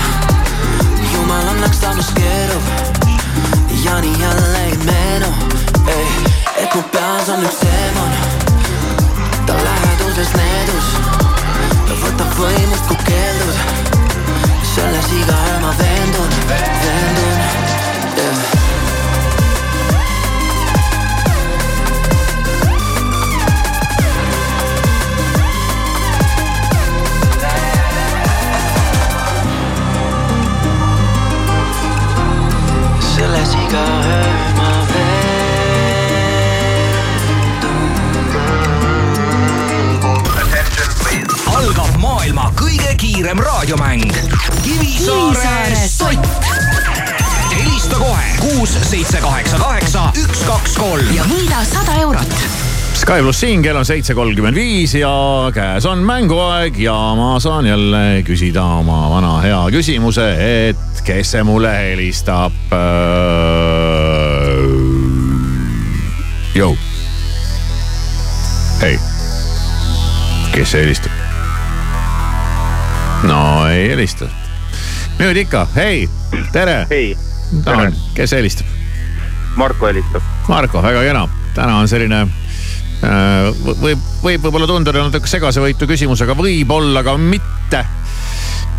jumal 1.13 1.47
annaks 1.47 1.79
samas 1.79 2.11
keerub 2.19 2.63
ja 3.83 3.99
nii 4.01 4.21
jälle 4.21 4.65
ei 4.65 4.77
meenu, 4.83 5.31
et 6.57 6.75
mu 6.75 6.83
peas 6.91 7.29
on 7.29 7.43
üks 7.47 7.63
teemon. 7.63 8.11
ta 9.45 9.53
läheduses 9.63 10.35
needus, 10.35 10.93
ta 12.19 12.25
fõimus 12.35 12.81
kui 12.87 12.97
keeldud 13.07 13.59
selles 14.73 15.11
igal 15.21 15.55
ma 15.63 15.71
veendun, 15.79 16.35
go. 33.71 34.38
Kiirem 43.19 43.37
raadiomäng. 43.37 44.11
Kivisaare 44.63 45.75
sott. 45.87 46.27
helista 47.51 47.95
kohe 47.95 48.23
kuus, 48.39 48.77
seitse, 48.81 49.17
kaheksa, 49.17 49.57
kaheksa, 49.57 50.03
üks, 50.23 50.43
kaks, 50.47 50.77
kolm 50.79 51.11
ja 51.11 51.25
võida 51.27 51.59
sada 51.67 51.97
eurot. 51.99 52.31
Sky 52.95 53.19
pluss 53.19 53.43
siin 53.43 53.63
kell 53.63 53.75
on 53.75 53.83
seitse 53.83 54.15
kolmkümmend 54.15 54.55
viis 54.55 54.95
ja 54.95 55.11
käes 55.51 55.83
on 55.89 55.99
mänguaeg 56.07 56.79
ja 56.79 56.95
ma 57.19 57.33
saan 57.43 57.67
jälle 57.67 58.23
küsida 58.23 58.63
oma 58.79 59.01
vana 59.11 59.35
hea 59.43 59.59
küsimuse, 59.75 60.29
et 60.69 61.03
kes 61.03 61.35
see 61.35 61.43
mulle 61.43 61.75
helistab. 61.75 62.55
Jou. 66.55 66.75
hei, 68.81 68.99
kes 70.55 70.71
see 70.71 70.87
helistab? 70.87 71.08
No 73.27 73.67
ei 73.67 73.89
helista. 73.89 74.27
nüüd 75.19 75.37
ikka, 75.43 75.65
hei, 75.75 76.07
tere. 76.53 76.83
hei, 76.89 77.15
tere, 77.65 77.89
kes 78.15 78.35
helistab? 78.37 78.67
Marko 79.59 79.89
helistab. 79.89 80.23
Marko, 80.47 80.81
väga 80.83 81.01
kena, 81.03 81.25
täna 81.57 81.79
on 81.81 81.89
selline 81.91 82.21
äh, 82.23 83.49
võib, 83.81 84.03
võib 84.23 84.45
võib-olla 84.45 84.69
tunduda 84.69 85.03
natuke 85.03 85.31
segasevõitu 85.31 85.89
küsimus, 85.89 86.23
aga 86.23 86.37
võib-olla 86.39 87.03
ka 87.03 87.17
mitte. 87.19 87.83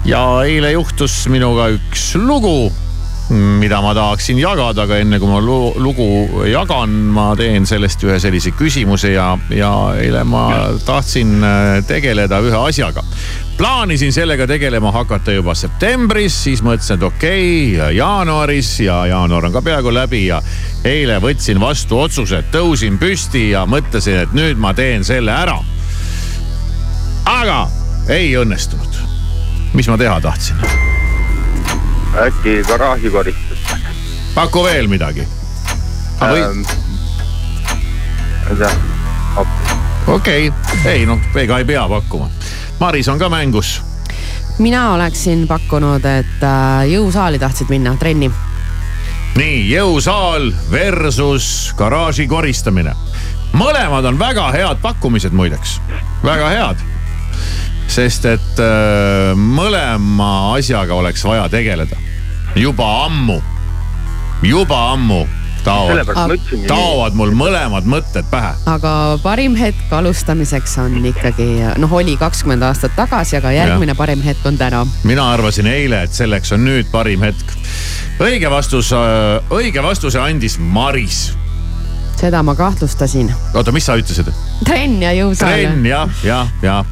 ja 0.09 0.22
eile 0.47 0.72
juhtus 0.72 1.26
minuga 1.28 1.68
üks 1.74 2.14
lugu, 2.16 2.70
mida 3.30 3.80
ma 3.82 3.94
tahaksin 3.94 4.38
jagada, 4.40 4.84
aga 4.86 4.98
enne 5.02 5.20
kui 5.22 5.30
ma 5.30 5.40
lu- 5.42 5.74
lugu 5.78 6.44
jagan, 6.50 6.90
ma 7.14 7.30
teen 7.38 7.66
sellest 7.66 8.02
ühe 8.06 8.18
sellise 8.22 8.50
küsimuse 8.58 9.12
ja, 9.14 9.32
ja 9.54 9.70
eile 10.00 10.24
ma 10.26 10.48
tahtsin 10.86 11.38
äh, 11.44 11.84
tegeleda 11.86 12.40
ühe 12.42 12.58
asjaga 12.58 13.04
plaanisin 13.60 14.12
sellega 14.12 14.46
tegelema 14.46 14.92
hakata 14.92 15.32
juba 15.32 15.54
septembris, 15.54 16.36
siis 16.44 16.62
mõtlesin, 16.64 16.96
et 16.96 17.02
okei 17.02 17.74
okay,, 17.74 17.96
jaanuaris 17.98 18.70
ja 18.80 19.02
jaanuar 19.10 19.50
on 19.50 19.52
ka 19.52 19.62
peaaegu 19.62 19.92
läbi 19.94 20.22
ja 20.30 20.40
eile 20.84 21.18
võtsin 21.20 21.60
vastu 21.60 21.98
otsuse, 22.00 22.40
tõusin 22.54 22.96
püsti 22.98 23.50
ja 23.50 23.66
mõtlesin, 23.68 24.22
et 24.24 24.32
nüüd 24.32 24.56
ma 24.56 24.72
teen 24.74 25.04
selle 25.04 25.34
ära. 25.36 25.58
aga 27.28 27.60
ei 28.08 28.32
õnnestunud. 28.40 28.96
mis 29.74 29.88
ma 29.88 29.98
teha 29.98 30.20
tahtsin? 30.20 30.99
Äkki 32.18 32.62
garaažikoristus? 32.68 33.58
paku 34.34 34.64
veel 34.64 34.88
midagi. 34.88 35.26
või 36.20 36.42
ähm,? 36.42 36.62
ma 38.44 38.50
ei 38.50 38.56
tea, 38.56 38.70
okei 40.06 40.48
okay., 40.48 40.92
ei 40.92 41.06
noh, 41.06 41.20
ega 41.34 41.58
ei 41.58 41.64
pea 41.64 41.86
pakkuma. 41.88 42.30
Maris 42.80 43.08
on 43.08 43.18
ka 43.18 43.28
mängus. 43.28 43.80
mina 44.58 44.92
oleksin 44.92 45.46
pakkunud, 45.48 46.04
et 46.04 46.42
äh, 46.42 46.86
jõusaali 46.90 47.38
tahtsid 47.38 47.68
minna, 47.70 47.94
trenni. 47.96 48.30
nii, 49.36 49.61
jõusaal 49.70 50.52
versus 50.70 51.72
garaaži 51.76 52.26
koristamine. 52.26 52.94
mõlemad 53.52 54.04
on 54.04 54.18
väga 54.18 54.50
head 54.52 54.82
pakkumised 54.82 55.32
muideks, 55.32 55.80
väga 56.24 56.48
head. 56.48 56.86
Sest 57.91 58.26
et 58.30 58.62
äh, 58.62 59.34
mõlema 59.34 60.55
asjaga 60.55 60.95
oleks 60.95 61.24
vaja 61.26 61.49
tegeleda 61.51 61.99
juba 62.59 62.86
ammu, 63.07 63.41
juba 64.43 64.78
ammu 64.93 65.24
taovad 65.64 66.09
taovad 66.68 67.16
mul 67.18 67.32
mõlemad 67.36 67.86
mõtted 67.88 68.26
pähe. 68.30 68.53
aga 68.70 68.93
parim 69.22 69.57
hetk 69.59 69.93
alustamiseks 69.93 70.76
on 70.82 70.97
ikkagi 71.12 71.49
noh, 71.80 71.93
oli 71.93 72.16
kakskümmend 72.20 72.64
aastat 72.66 72.95
tagasi, 72.97 73.36
aga 73.41 73.53
järgmine 73.55 73.93
Jah. 73.93 73.99
parim 73.99 74.22
hetk 74.24 74.47
on 74.47 74.59
täna. 74.59 74.84
mina 75.05 75.26
arvasin 75.34 75.68
eile, 75.70 76.05
et 76.07 76.16
selleks 76.16 76.55
on 76.57 76.64
nüüd 76.64 76.91
parim 76.93 77.22
hetk. 77.26 77.57
õige 78.20 78.51
vastus, 78.51 78.93
õige 79.51 79.82
vastuse 79.82 80.20
andis 80.20 80.59
Maris. 80.59 81.34
seda 82.20 82.43
ma 82.43 82.55
kahtlustasin. 82.55 83.32
oota, 83.55 83.72
mis 83.72 83.86
sa 83.86 83.99
ütlesid? 84.01 84.32
trenn 84.64 85.03
ja 85.03 85.12
jõusaal. 85.16 85.61
trenn 85.61 85.86
jah, 85.86 86.24
jah, 86.24 86.57
jah. 86.62 86.86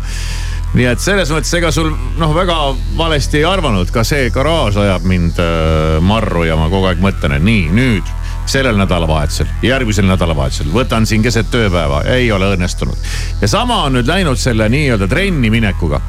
Nii 0.77 0.87
et 0.91 1.01
selles 1.01 1.31
mõttes, 1.33 1.53
ega 1.57 1.71
sul 1.73 1.91
noh, 2.19 2.35
väga 2.37 2.57
valesti 2.99 3.41
ei 3.41 3.49
arvanud, 3.49 3.89
ka 3.93 4.05
see 4.07 4.29
garaaž 4.35 4.77
ajab 4.83 5.07
mind 5.09 5.41
äh, 5.41 5.99
marru 6.05 6.45
ja 6.49 6.59
ma 6.61 6.69
kogu 6.73 6.91
aeg 6.91 7.01
mõtlen, 7.03 7.39
et 7.39 7.47
nii 7.47 7.69
nüüd 7.73 8.16
sellel 8.49 8.79
nädalavahetusel, 8.81 9.49
järgmisel 9.62 10.07
nädalavahetusel 10.09 10.71
võtan 10.73 11.07
siin 11.07 11.23
keset 11.25 11.51
tööpäeva, 11.53 12.03
ei 12.14 12.31
ole 12.33 12.53
õnnestunud. 12.55 13.09
ja 13.41 13.49
sama 13.49 13.83
on 13.85 13.99
nüüd 13.99 14.09
läinud 14.09 14.41
selle 14.41 14.69
nii-öelda 14.73 15.09
trenni 15.09 15.51
minekuga. 15.53 16.01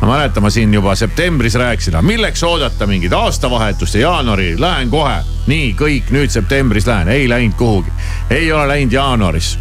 ma 0.00 0.08
mäletan, 0.08 0.42
ma 0.42 0.50
siin 0.50 0.74
juba 0.74 0.94
septembris 0.94 1.54
rääkisin, 1.54 1.94
aga 1.94 2.06
milleks 2.06 2.42
oodata 2.46 2.86
mingit 2.86 3.12
aastavahetust 3.12 3.94
ja 3.94 4.00
jaanuari, 4.00 4.54
lähen 4.60 4.90
kohe. 4.90 5.18
nii 5.46 5.74
kõik 5.78 6.14
nüüd 6.14 6.30
septembris 6.30 6.86
lähen, 6.86 7.08
ei 7.08 7.28
läinud 7.28 7.58
kuhugi, 7.58 7.90
ei 8.30 8.52
ole 8.52 8.68
läinud 8.68 8.92
jaanuaris 8.92 9.56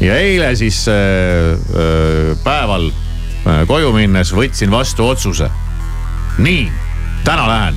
ja 0.00 0.16
eile 0.16 0.54
siis 0.56 0.88
äh, 0.88 0.96
äh, 0.96 2.36
päeval 2.44 2.90
koju 3.44 3.92
minnes 3.94 4.32
võtsin 4.34 4.70
vastu 4.70 5.06
otsuse. 5.08 5.50
nii, 6.38 6.66
täna 7.24 7.48
lähen. 7.48 7.74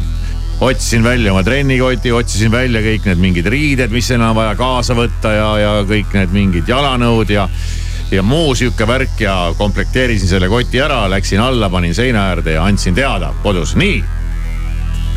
otsisin 0.61 1.03
välja 1.03 1.32
oma 1.34 1.43
trennikoti, 1.43 2.11
otsisin 2.11 2.51
välja 2.51 2.82
kõik 2.82 3.05
need 3.05 3.20
mingid 3.20 3.45
riided, 3.45 3.91
mis 3.91 4.11
enam 4.11 4.36
vaja 4.36 4.55
kaasa 4.55 4.95
võtta 4.95 5.32
ja, 5.34 5.47
ja 5.57 5.72
kõik 5.88 6.14
need 6.14 6.32
mingid 6.32 6.70
jalanõud 6.70 7.30
ja, 7.30 7.47
ja 8.11 8.24
muu 8.24 8.55
sihuke 8.55 8.88
värk 8.88 9.20
ja 9.20 9.53
komplekteerisin 9.57 10.30
selle 10.30 10.49
koti 10.49 10.80
ära, 10.80 11.03
läksin 11.09 11.41
alla, 11.41 11.70
panin 11.70 11.95
seina 11.95 12.30
äärde 12.32 12.55
ja 12.57 12.64
andsin 12.64 12.95
teada 12.95 13.34
kodus, 13.43 13.76
nii. 13.76 14.03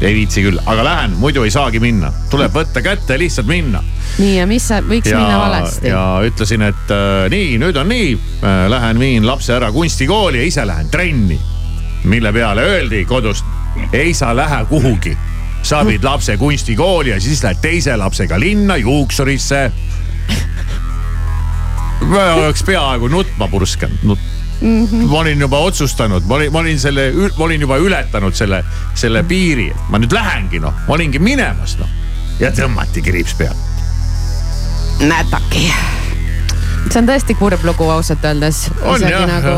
Ei 0.01 0.15
viitsi 0.15 0.43
küll, 0.45 0.59
aga 0.67 0.85
lähen, 0.85 1.17
muidu 1.21 1.47
ei 1.47 1.51
saagi 1.51 1.81
minna, 1.81 2.13
tuleb 2.31 2.53
võtta 2.53 2.83
kätte 2.85 3.17
ja 3.17 3.21
lihtsalt 3.23 3.49
minna 3.49 3.83
nii 4.21 4.37
ja 4.39 4.47
mis 4.49 4.67
võiks 4.89 5.11
minna 5.13 5.39
valesti? 5.41 5.91
ja 5.91 6.03
ütlesin, 6.27 6.65
et 6.69 6.93
äh, 6.95 7.27
nii, 7.33 7.57
nüüd 7.61 7.77
on 7.81 7.89
nii 7.93 8.11
äh,, 8.17 8.67
lähen 8.73 9.01
viin 9.01 9.27
lapse 9.27 9.55
ära 9.57 9.71
kunstikooli 9.73 10.41
ja 10.41 10.49
ise 10.49 10.67
lähen 10.67 10.91
trenni. 10.93 11.39
mille 12.05 12.33
peale 12.33 12.63
öeldi 12.63 13.05
kodust, 13.05 13.45
ei 13.93 14.15
sa 14.15 14.37
lähe 14.37 14.65
kuhugi. 14.69 15.17
sa 15.63 15.85
viid 15.87 16.05
lapse 16.11 16.37
kunstikooli 16.37 17.11
ja 17.11 17.21
siis 17.21 17.43
lähed 17.45 17.61
teise 17.63 17.97
lapsega 17.97 18.41
linna 18.41 18.77
juuksurisse. 18.77 19.73
ma 22.01 22.25
oleks 22.35 22.63
peaaegu 22.63 23.09
nutma 23.09 23.49
purskanud 23.49 24.03
nut.. 24.03 24.36
Ma 24.63 25.19
olin 25.19 25.41
juba 25.41 25.59
otsustanud, 25.69 26.25
ma 26.25 26.39
olin, 26.39 26.53
ma 26.53 26.63
olin 26.65 26.81
selle, 26.81 27.11
ma 27.39 27.45
olin 27.45 27.61
juba 27.61 27.77
ületanud 27.83 28.35
selle, 28.35 28.63
selle 28.95 29.23
piiri, 29.29 29.69
et 29.75 29.93
ma 29.93 30.01
nüüd 30.01 30.15
lähengi 30.17 30.61
noh, 30.63 30.75
ma 30.89 30.97
olingi 30.97 31.21
minemas 31.23 31.77
noh 31.81 31.93
ja 32.41 32.51
tõmmati 32.53 33.03
kriips 33.05 33.35
peale. 33.37 33.57
nätaki. 35.01 35.67
see 36.91 37.01
on 37.01 37.09
tõesti 37.09 37.37
kurb 37.37 37.65
lugu 37.65 37.89
ausalt 37.91 38.25
öeldes. 38.25 38.67
Isegi 38.95 39.13
jah. 39.13 39.27
nagu 39.29 39.57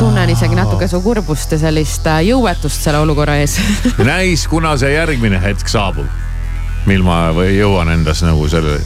tunnen 0.00 0.30
isegi 0.32 0.56
natuke 0.58 0.88
su 0.88 1.00
kurbust 1.04 1.52
ja 1.52 1.58
sellist 1.60 2.06
äh, 2.10 2.22
jõuetust 2.26 2.88
selle 2.88 3.02
olukorra 3.04 3.36
ees. 3.42 3.58
näis, 4.12 4.46
kuna 4.50 4.74
see 4.80 4.94
järgmine 4.94 5.40
hetk 5.42 5.68
saabub, 5.70 6.08
mil 6.88 7.04
ma 7.06 7.18
või 7.34 7.54
jõuan 7.54 7.92
endas 7.92 8.24
nagu 8.26 8.48
selle, 8.50 8.78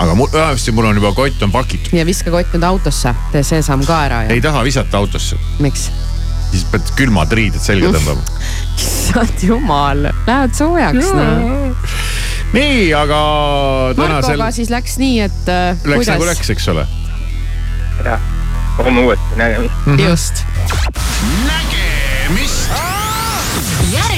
aga 0.00 0.14
mul, 0.18 0.28
vähemasti 0.32 0.74
mul 0.76 0.90
on 0.90 1.00
juba 1.00 1.12
kott 1.16 1.42
on 1.46 1.52
pakitud. 1.54 1.94
ja 1.96 2.04
viska 2.08 2.32
kott 2.34 2.52
nüüd 2.54 2.66
autosse, 2.68 3.14
tee 3.32 3.44
see 3.46 3.62
samm 3.64 3.84
ka 3.88 4.02
ära 4.08 4.22
ja 4.26 4.34
ei 4.36 4.42
taha 4.44 4.62
visata 4.66 5.00
autosse, 5.00 5.38
miks? 5.64 5.88
siis 6.50 6.66
pead 6.70 6.92
külmad 6.98 7.32
riided 7.32 7.62
selga 7.62 7.92
tõmbama. 7.94 8.24
issand 8.76 9.46
jumal, 9.46 10.04
lähevad 10.26 10.56
soojaks 10.58 11.10
noh. 11.16 11.88
nii, 12.56 12.90
aga 12.98 13.22
Markoga 13.96 14.50
siis 14.54 14.72
läks 14.72 14.98
nii, 15.00 15.24
et 15.30 15.50
äh, 15.52 15.72
läks 15.84 16.12
nagu 16.12 16.26
kuidas? 16.26 16.36
läks, 16.36 16.54
eks 16.56 16.70
ole. 16.74 16.86
jah, 18.04 18.30
homme 18.82 19.08
uuesti 19.08 19.40
nägemist. 19.40 19.92
just. 20.04 20.44
nägemist. 21.48 22.89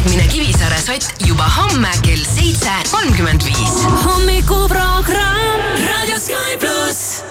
Järgmine 0.03 0.27
Kivisaare 0.27 0.79
sott 0.81 1.15
juba 1.27 1.45
homme 1.57 1.89
kell 2.03 2.25
seitse 2.35 2.71
kolmkümmend 2.91 3.43
viis. 3.45 3.75
hommikuprogramm 4.05 5.61
Raadio 5.87 6.19
Sky 6.19 6.57
pluss. 6.59 7.23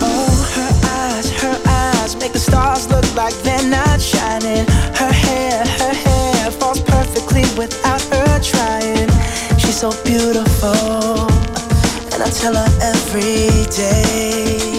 Oh, 0.00 0.46
her 0.56 0.72
eyes, 1.00 1.32
her 1.42 1.56
eyes 1.66 2.14
make 2.16 2.32
the 2.32 2.38
stars 2.38 2.88
look 2.90 3.06
like 3.16 3.36
they're 3.42 3.68
not 3.68 4.00
shining. 4.00 4.66
Her 4.98 5.12
hair, 5.12 5.64
her 5.78 5.94
hair 6.04 6.50
falls 6.58 6.80
perfectly 6.80 7.44
without 7.56 8.02
her 8.10 8.40
trying. 8.40 9.08
She's 9.58 9.80
so 9.80 9.90
beautiful, 10.04 11.28
and 12.12 12.22
I 12.22 12.30
tell 12.30 12.54
her 12.54 12.70
every 12.80 13.64
day. 13.76 14.71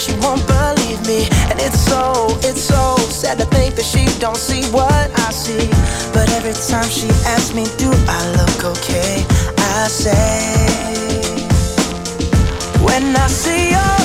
She 0.00 0.12
won't 0.18 0.44
believe 0.46 1.00
me, 1.06 1.28
and 1.50 1.60
it's 1.60 1.78
so, 1.78 2.26
it's 2.42 2.60
so 2.60 2.96
sad 3.10 3.38
to 3.38 3.46
think 3.46 3.74
that 3.76 3.84
she 3.84 4.06
don't 4.18 4.36
see 4.36 4.62
what 4.70 5.08
I 5.26 5.30
see. 5.30 5.68
But 6.12 6.30
every 6.32 6.52
time 6.52 6.88
she 6.88 7.08
asks 7.26 7.54
me, 7.54 7.64
Do 7.76 7.90
I 8.08 8.20
look 8.38 8.64
okay? 8.76 9.24
I 9.58 9.88
say, 9.88 10.16
When 12.82 13.14
I 13.16 13.26
see 13.28 13.70
your 13.70 14.03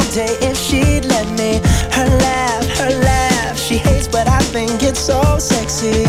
face. 0.00 0.14
day 0.14 0.36
if 0.40 0.56
she'd 0.56 1.04
let 1.06 1.28
me. 1.38 1.60
Her 1.92 2.08
laugh, 2.18 2.66
her 2.78 2.90
laugh. 3.02 3.58
She 3.58 3.76
hates, 3.78 4.08
but 4.08 4.28
I 4.28 4.40
think 4.54 4.82
it's 4.82 5.00
so 5.00 5.38
sexy. 5.38 6.04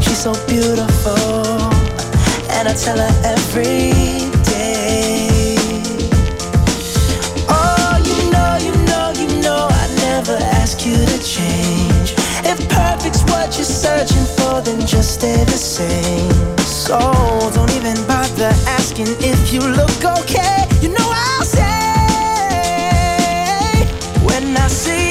She's 0.00 0.18
so 0.18 0.32
beautiful, 0.46 1.16
and 2.50 2.68
I 2.68 2.74
tell 2.74 2.98
her 2.98 3.14
every 3.24 3.92
day. 4.44 5.56
Oh, 7.48 7.94
you 8.08 8.30
know, 8.32 8.52
you 8.66 8.72
know, 8.86 9.12
you 9.20 9.42
know, 9.42 9.68
I 9.70 9.86
never 9.96 10.36
ask 10.60 10.84
you 10.86 10.96
to 10.96 11.18
change. 11.22 12.14
If 12.44 12.58
perfect's 12.68 13.22
what 13.24 13.56
you're 13.56 13.64
searching 13.64 14.26
for, 14.36 14.60
then 14.60 14.86
just 14.86 15.14
stay 15.14 15.44
the 15.44 15.60
same. 15.78 16.58
So 16.66 16.98
don't 17.54 17.72
even 17.72 17.96
bother 18.06 18.52
asking 18.78 19.08
if 19.20 19.52
you 19.52 19.60
look 19.60 20.04
okay. 20.20 20.66
You 20.80 20.90
know 20.90 21.10
I'll 21.10 21.37
say 24.48 24.54
when 24.54 24.56
I 24.56 24.68
see 24.68 25.07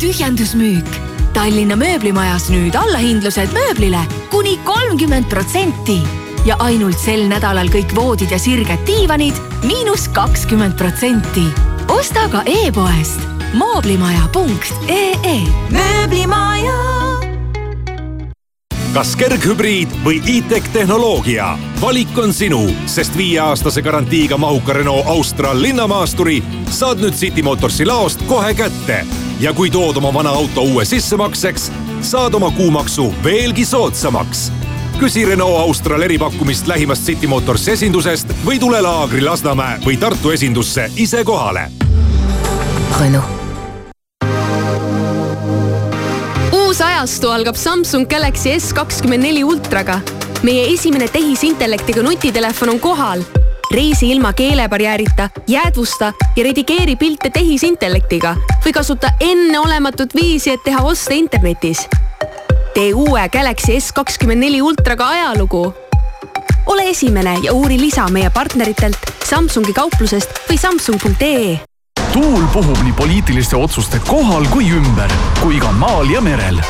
tühjendusmüük. 0.00 0.86
Tallinna 1.34 1.76
mööblimajas 1.76 2.50
nüüd 2.50 2.74
allahindlused 2.74 3.48
mööblile 3.52 4.00
kuni 4.30 4.56
kolmkümmend 4.64 5.24
protsenti 5.24 6.23
ja 6.44 6.56
ainult 6.60 6.98
sel 7.00 7.24
nädalal 7.28 7.70
kõik 7.72 7.94
voodid 7.96 8.32
ja 8.32 8.38
sirged 8.40 8.84
diivanid 8.86 9.36
miinus 9.64 10.08
kakskümmend 10.12 10.76
protsenti. 10.76 11.44
osta 11.88 12.28
ka 12.28 12.42
e-poest 12.46 13.20
mooblimaja.ee. 13.54 15.38
mööblimaja. 15.70 16.80
kas 18.94 19.16
kerghübriid 19.16 19.88
või 20.04 20.20
e-tech 20.38 20.68
tehnoloogia? 20.72 21.58
valik 21.80 22.18
on 22.18 22.32
sinu, 22.32 22.68
sest 22.86 23.16
viieaastase 23.16 23.82
garantiiga 23.82 24.36
mahuka 24.36 24.72
Renault 24.72 25.06
Austral 25.06 25.62
linnamaasturi 25.62 26.42
saad 26.70 27.00
nüüd 27.00 27.14
City 27.14 27.42
Motorsi 27.42 27.86
laost 27.86 28.22
kohe 28.28 28.54
kätte. 28.54 29.06
ja 29.40 29.52
kui 29.52 29.70
tood 29.70 29.96
oma 29.96 30.12
vana 30.14 30.30
auto 30.30 30.62
uue 30.62 30.84
sissemakseks, 30.84 31.72
saad 32.00 32.34
oma 32.34 32.50
kuumaksu 32.50 33.14
veelgi 33.24 33.64
soodsamaks. 33.64 34.52
Küsi 34.98 35.24
Renault 35.26 35.60
Austral 35.60 36.02
eripakkumist 36.02 36.66
lähimast 36.66 37.04
City 37.06 37.26
Motorsi 37.26 37.70
esindusest 37.72 38.30
või 38.46 38.58
tule 38.58 38.80
laagri 38.82 39.22
Lasnamäe 39.24 39.78
või 39.84 39.96
Tartu 40.00 40.30
esindusse 40.30 40.90
ise 40.96 41.24
kohale. 41.24 41.70
Renault. 43.00 43.42
uus 46.52 46.80
ajastu 46.80 47.30
algab 47.30 47.54
Samsung 47.54 48.08
Galaxy 48.10 48.50
S 48.58 48.72
kakskümmend 48.74 49.22
neli 49.22 49.44
ultraga. 49.44 50.00
meie 50.42 50.72
esimene 50.72 51.08
tehisintellektiga 51.08 52.02
nutitelefon 52.02 52.68
on 52.68 52.80
kohal. 52.80 53.22
reisi 53.74 54.10
ilma 54.10 54.32
keelebarjäärita, 54.32 55.30
jäädvusta 55.48 56.12
ja 56.36 56.44
redigeeri 56.44 56.96
pilte 56.96 57.30
tehisintellektiga 57.30 58.36
või 58.66 58.72
kasuta 58.72 59.10
enneolematut 59.20 60.14
viisi, 60.14 60.50
et 60.50 60.64
teha 60.64 60.82
oste 60.82 61.14
internetis. 61.14 61.88
Tee 62.74 62.92
uue 62.94 63.28
Galaxy 63.32 63.80
S 63.80 63.92
kakskümmend 63.92 64.40
neli 64.40 64.62
ultraga 64.62 65.08
ajalugu. 65.08 65.74
ole 66.66 66.88
esimene 66.90 67.38
ja 67.42 67.52
uuri 67.52 67.78
lisa 67.80 68.08
meie 68.08 68.30
partneritelt 68.30 69.12
Samsungi 69.24 69.72
kauplusest 69.72 70.42
või 70.48 70.58
samsung.ee 70.58 71.58
tuul 72.14 72.46
puhub 72.52 72.78
nii 72.82 72.92
poliitiliste 72.92 73.56
otsuste 73.56 73.98
kohal 74.06 74.46
kui 74.50 74.68
ümber, 74.70 75.10
kui 75.42 75.58
ka 75.58 75.72
maal 75.72 76.10
ja 76.10 76.20
merel. 76.22 76.60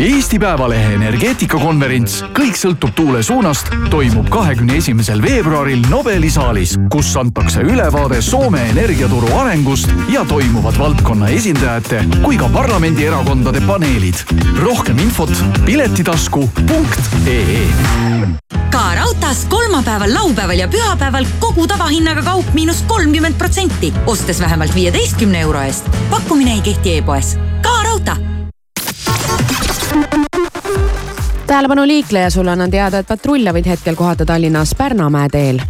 Eesti 0.00 0.38
Päevalehe 0.40 0.94
energeetikakonverents 0.96 2.22
Kõik 2.36 2.56
sõltub 2.58 2.92
tuule 2.96 3.22
suunast 3.26 3.68
toimub 3.92 4.28
kahekümne 4.32 4.78
esimesel 4.80 5.20
veebruaril 5.22 5.82
Nobeli 5.90 6.30
saalis, 6.32 6.76
kus 6.92 7.12
antakse 7.20 7.60
ülevaade 7.66 8.22
Soome 8.24 8.62
energiaturu 8.70 9.28
arengust 9.40 9.92
ja 10.12 10.24
toimuvad 10.28 10.78
valdkonna 10.78 11.28
esindajate 11.36 12.04
kui 12.22 12.38
ka 12.40 12.48
parlamendierakondade 12.52 13.60
paneelid. 13.66 14.24
rohkem 14.62 14.98
infot 14.98 15.30
piletitasku.ee 15.64 17.68
ka 18.70 18.94
raudtees 18.94 19.44
kolmapäeval, 19.50 20.14
laupäeval 20.14 20.58
ja 20.58 20.68
pühapäeval 20.68 21.26
kogu 21.40 21.66
tavahinnaga 21.66 22.22
kaup 22.22 22.54
miinus 22.54 22.82
kolmkümmend 22.86 23.34
protsenti, 23.38 23.92
ostes 24.06 24.40
vähemalt 24.40 24.74
viieteistkümne 24.74 25.40
euro 25.40 25.60
eest. 25.60 25.90
pakkumine 26.10 26.52
ei 26.52 26.60
kehti 26.60 26.98
e-poes. 26.98 27.38
ka 27.62 27.82
raudtee 27.82 28.29
tähelepanu 31.46 31.86
liikleja, 31.86 32.30
sulle 32.30 32.50
annan 32.50 32.70
teada, 32.70 32.98
et 32.98 33.06
patrulle 33.06 33.52
võid 33.52 33.66
hetkel 33.66 33.96
kohata 33.98 34.24
Tallinnas 34.26 34.74
Pärnamäe 34.78 35.28
teel. 35.28 35.60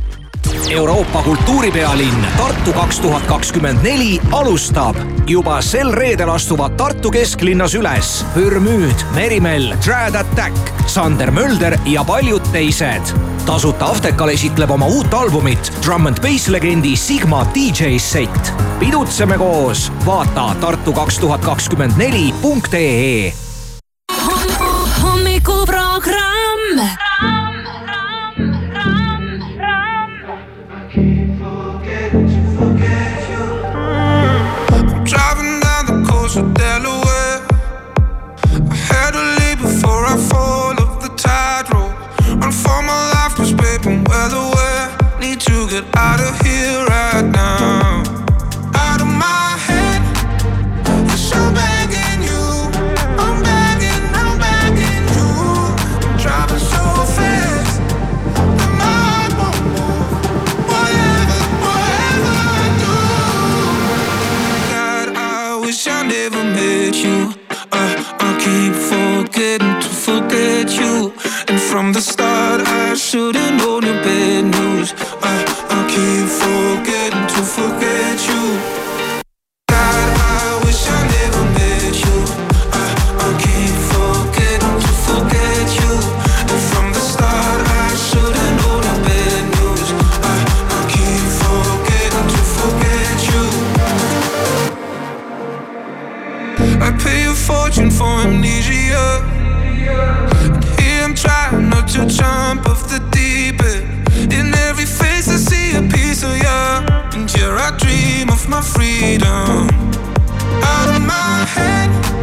Euroopa 0.71 1.23
kultuuripealinn 1.23 2.27
Tartu 2.37 2.73
kaks 2.73 3.01
tuhat 3.01 3.23
kakskümmend 3.27 3.83
neli 3.83 4.21
alustab. 4.33 4.97
juba 5.27 5.63
sel 5.63 5.93
reedel 5.93 6.29
astuvad 6.29 6.77
Tartu 6.77 7.11
kesklinnas 7.11 7.75
üles 7.75 8.27
Pürmüüd, 8.35 9.05
Merimell, 9.15 9.75
Trad 9.85 10.15
Attack, 10.15 10.73
Sander 10.87 11.31
Mölder 11.31 11.79
ja 11.87 12.05
paljud 12.05 12.43
teised. 12.53 13.17
tasuta 13.47 13.87
Aftekal 13.87 14.29
esitleb 14.29 14.71
oma 14.71 14.87
uut 14.87 15.15
albumit 15.15 15.73
Drum 15.87 16.07
and 16.07 16.21
Bass 16.23 16.49
legendi 16.49 16.97
Sigma 16.97 17.47
DJ 17.55 17.99
set. 17.99 18.53
pidutseme 18.79 19.39
koos, 19.39 19.93
vaata 20.07 20.55
Tartu 20.61 20.93
kaks 20.93 21.19
tuhat 21.19 21.41
kakskümmend 21.41 21.93
neli 21.97 22.35
punkt 22.43 22.75
ee 22.75 23.33
And 42.43 42.55
for 42.55 42.83
my 42.83 43.01
life, 43.15 43.35
cause 43.37 43.53
babe, 43.53 43.87
I'm 43.87 44.05
well 44.05 44.33
aware. 44.49 44.89
Need 45.21 45.41
to 45.43 45.69
get 45.69 45.85
out 45.97 46.21
of 46.21 46.41
here 46.41 46.85
right 46.87 47.25
now. 47.25 48.03
Out 48.75 49.01
of 49.01 49.07
my 49.07 49.57
head, 49.67 50.01
for 51.11 51.17
sure 51.17 51.53
begging 51.53 52.23
you. 52.29 52.43
I'm 53.25 53.43
begging, 53.43 54.05
I'm 54.21 54.39
begging 54.39 55.07
you. 55.17 55.29
I'm 56.09 56.17
driving 56.19 56.65
so 56.73 56.83
fast, 57.17 57.81
that 58.59 58.73
my 58.81 58.97
heart 59.11 59.33
won't 59.39 59.61
move. 59.77 60.11
Whatever, 60.71 61.39
whatever 61.67 62.33
I 62.49 62.65
do. 62.83 62.97
God, 64.73 65.09
I 65.17 65.61
wish 65.63 65.87
I 65.87 66.03
never 66.07 66.43
met 66.43 66.95
you. 67.05 67.19
Uh, 67.71 67.95
I 68.19 68.31
keep 68.45 68.75
forgetting 68.91 69.77
to 69.85 69.89
forget 70.07 70.69
you. 70.81 71.13
And 71.51 71.61
from 71.61 71.93
the 71.93 72.01
start, 72.01 72.61
I 72.65 72.95
should've 72.95 73.55
known 73.59 73.81
the 73.81 73.95
bad 74.05 74.45
news. 74.45 74.93
Uh, 75.21 75.45
I 75.69 75.81
keep 75.91 76.29
forgetting 76.43 77.27
to 77.27 77.43
forget 77.43 78.29
you. 78.29 78.40
My 108.51 108.61
freedom. 108.61 109.69
Out 110.63 110.89
of 110.97 111.03
my 111.03 111.47
head, 111.55 112.20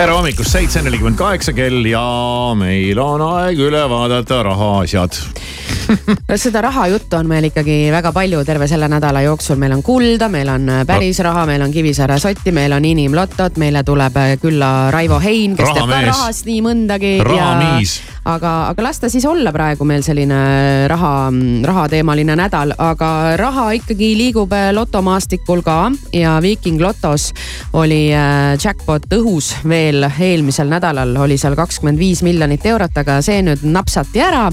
tere 0.00 0.14
hommikust, 0.16 0.54
seitse 0.54 0.80
nelikümmend 0.80 1.18
kaheksa 1.20 1.52
kell 1.52 1.84
ja 1.84 2.00
meil 2.56 2.96
on 3.02 3.20
aeg 3.20 3.58
üle 3.60 3.82
vaadata 3.90 4.38
rahaasjad. 4.46 5.18
seda 6.44 6.60
rahajuttu 6.64 7.16
on 7.16 7.28
meil 7.30 7.48
ikkagi 7.50 7.76
väga 7.92 8.12
palju 8.12 8.44
terve 8.46 8.68
selle 8.70 8.88
nädala 8.90 9.22
jooksul, 9.24 9.58
meil 9.60 9.74
on 9.76 9.82
kulda, 9.84 10.28
meil 10.32 10.48
on 10.52 10.68
äh, 10.68 10.84
päris 10.86 11.18
raha, 11.24 11.46
meil 11.48 11.62
on 11.62 11.72
Kivisaare 11.72 12.18
sotti, 12.20 12.52
meil 12.54 12.72
on 12.72 12.84
inimlotot, 12.84 13.58
meile 13.60 13.82
tuleb 13.86 14.16
äh, 14.20 14.34
külla 14.40 14.90
Raivo 14.94 15.20
Hein, 15.20 15.56
kes 15.58 15.68
teeb 15.68 15.84
ka 15.84 15.86
Rahamees. 15.90 16.08
rahast 16.14 16.48
nii 16.48 16.60
mõndagi. 16.64 17.12
Rahamiis. 17.26 17.96
aga, 18.24 18.52
aga 18.70 18.84
las 18.84 19.00
ta 19.00 19.10
siis 19.12 19.24
olla 19.26 19.52
praegu 19.52 19.84
meil 19.88 20.04
selline 20.06 20.40
raha, 20.90 21.12
rahateemaline 21.66 22.36
nädal, 22.38 22.74
aga 22.78 23.10
raha 23.40 23.70
ikkagi 23.78 24.12
liigub 24.18 24.52
äh, 24.56 24.70
lotomaastikul 24.76 25.64
ka 25.66 25.78
ja 26.16 26.38
Viiking 26.42 26.80
Lotos 26.80 27.30
oli 27.72 28.08
äh, 28.14 28.56
jackpot 28.60 29.08
õhus 29.16 29.54
veel 29.68 30.06
eelmisel 30.10 30.70
nädalal 30.70 31.16
oli 31.20 31.38
seal 31.40 31.56
kakskümmend 31.58 31.98
viis 31.98 32.22
miljonit 32.26 32.64
eurot, 32.66 32.96
aga 33.02 33.20
see 33.24 33.42
nüüd 33.44 33.64
napsati 33.66 34.22
ära 34.22 34.46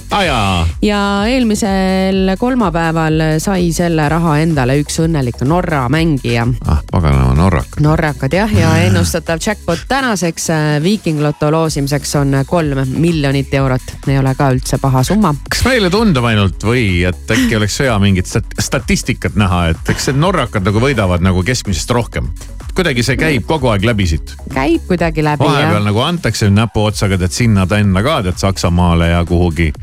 ja 0.82 1.02
eelmisel 1.28 2.36
kolmapäeval 2.40 3.22
sai 3.44 3.72
selle 3.76 4.08
raha 4.10 4.38
endale 4.44 4.78
üks 4.82 5.00
õnnelik 5.04 5.42
Norra 5.48 5.86
mängija. 5.90 6.48
ah, 6.68 6.82
paganama 6.92 7.34
norrak. 7.38 7.80
norrakad 7.84 8.34
jah, 8.34 8.54
ja 8.54 8.74
ennustatav 8.88 9.42
jackpot 9.46 9.86
tänaseks 9.88 10.50
äh, 10.50 10.66
Viiking 10.84 11.22
Loto 11.22 11.52
loosimiseks 11.52 12.16
on 12.16 12.36
kolm 12.48 12.84
miljonit 12.98 13.54
eurot. 13.54 13.96
ei 14.08 14.20
ole 14.20 14.36
ka 14.36 14.50
üldse 14.56 14.80
paha 14.82 15.04
summa. 15.04 15.34
kas 15.50 15.66
meile 15.68 15.90
tundub 15.94 16.26
ainult 16.26 16.64
või 16.64 17.04
et 17.08 17.32
äkki 17.38 17.60
oleks 17.60 17.80
hea 17.84 17.98
mingit 18.00 18.30
stat 18.30 18.58
statistikat 18.60 19.36
näha, 19.36 19.68
et 19.74 19.90
eks 19.94 20.12
need 20.12 20.22
norrakad 20.22 20.66
nagu 20.66 20.82
võidavad 20.82 21.24
nagu 21.24 21.44
keskmisest 21.44 21.92
rohkem. 21.92 22.30
kuidagi 22.78 23.04
see 23.04 23.18
käib 23.18 23.48
kogu 23.50 23.72
aeg 23.74 23.86
läbi 23.86 24.08
siit. 24.08 24.36
käib 24.54 24.88
kuidagi 24.88 25.26
läbi 25.26 25.44
vahepeal 25.44 25.80
jah. 25.80 25.88
nagu 25.92 26.04
antakse 26.06 26.50
näpuotsaga 26.50 27.18
tead 27.18 27.36
sinna-tänna 27.36 28.04
ka 28.04 28.22
tead 28.28 28.38
Saksamaale 28.38 29.10
ja 29.14 29.26
kuhugi 29.26 29.74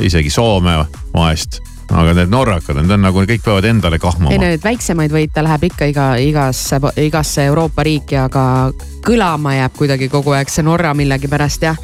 isegi 0.00 0.30
Soome 0.30 0.76
vahest. 1.14 1.60
aga 1.88 2.12
need 2.12 2.28
norrakad, 2.28 2.76
need 2.76 2.90
on 2.92 3.00
nagu 3.00 3.22
kõik 3.24 3.40
peavad 3.44 3.64
endale 3.64 3.96
ei 3.96 4.02
kahmama. 4.02 4.34
no 4.36 4.44
neid 4.44 4.64
väiksemaid 4.64 5.12
võite 5.12 5.40
läheb 5.44 5.62
ikka 5.70 5.88
iga, 5.88 6.08
igasse, 6.20 6.80
igasse 7.00 7.46
Euroopa 7.48 7.82
riiki, 7.82 8.18
aga 8.20 8.42
kõlama 9.04 9.54
jääb 9.56 9.76
kuidagi 9.78 10.10
kogu 10.12 10.34
aeg 10.36 10.52
see 10.52 10.66
Norra 10.66 10.92
millegipärast 10.94 11.64
jah. 11.64 11.80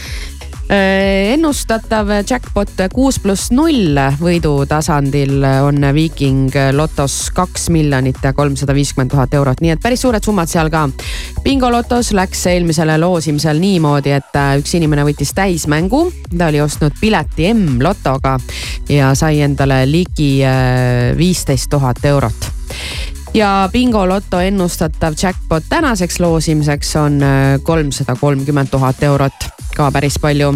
Ennustatav 0.71 2.09
jackpot 2.25 2.81
kuus 2.93 3.19
pluss 3.21 3.51
null 3.53 3.99
võidu 4.21 4.55
tasandil 4.69 5.45
on 5.45 5.85
Viiking 5.95 6.55
Lotos 6.73 7.29
kaks 7.37 7.69
miljonit 7.75 8.23
ja 8.25 8.33
kolmsada 8.33 8.75
viiskümmend 8.75 9.13
tuhat 9.13 9.35
eurot, 9.37 9.61
nii 9.61 9.75
et 9.75 9.83
päris 9.83 10.01
suured 10.05 10.25
summad 10.25 10.49
seal 10.49 10.71
ka. 10.73 10.87
bingolotos 11.45 12.13
läks 12.17 12.47
eelmisele 12.49 12.97
loosimisel 12.99 13.61
niimoodi, 13.61 14.15
et 14.17 14.41
üks 14.59 14.75
inimene 14.79 15.05
võttis 15.05 15.35
täismängu, 15.37 16.07
ta 16.39 16.49
oli 16.49 16.61
ostnud 16.65 16.97
pileti 17.01 17.53
M-lotoga 17.53 18.39
ja 18.89 19.15
sai 19.15 19.41
endale 19.45 19.85
ligi 19.91 20.39
äh, 20.45 21.17
viisteist 21.17 21.71
tuhat 21.71 22.05
eurot. 22.05 22.51
Ja 23.35 23.69
bingoloto 23.73 24.39
ennustatav 24.41 25.17
jackpot 25.23 25.65
tänaseks 25.69 26.21
loosimiseks 26.21 26.97
on 26.97 27.23
äh, 27.23 27.59
kolmsada 27.63 28.17
kolmkümmend 28.21 28.71
tuhat 28.71 29.03
eurot, 29.03 29.49
ka 29.75 29.91
päris 29.95 30.19
palju. 30.23 30.53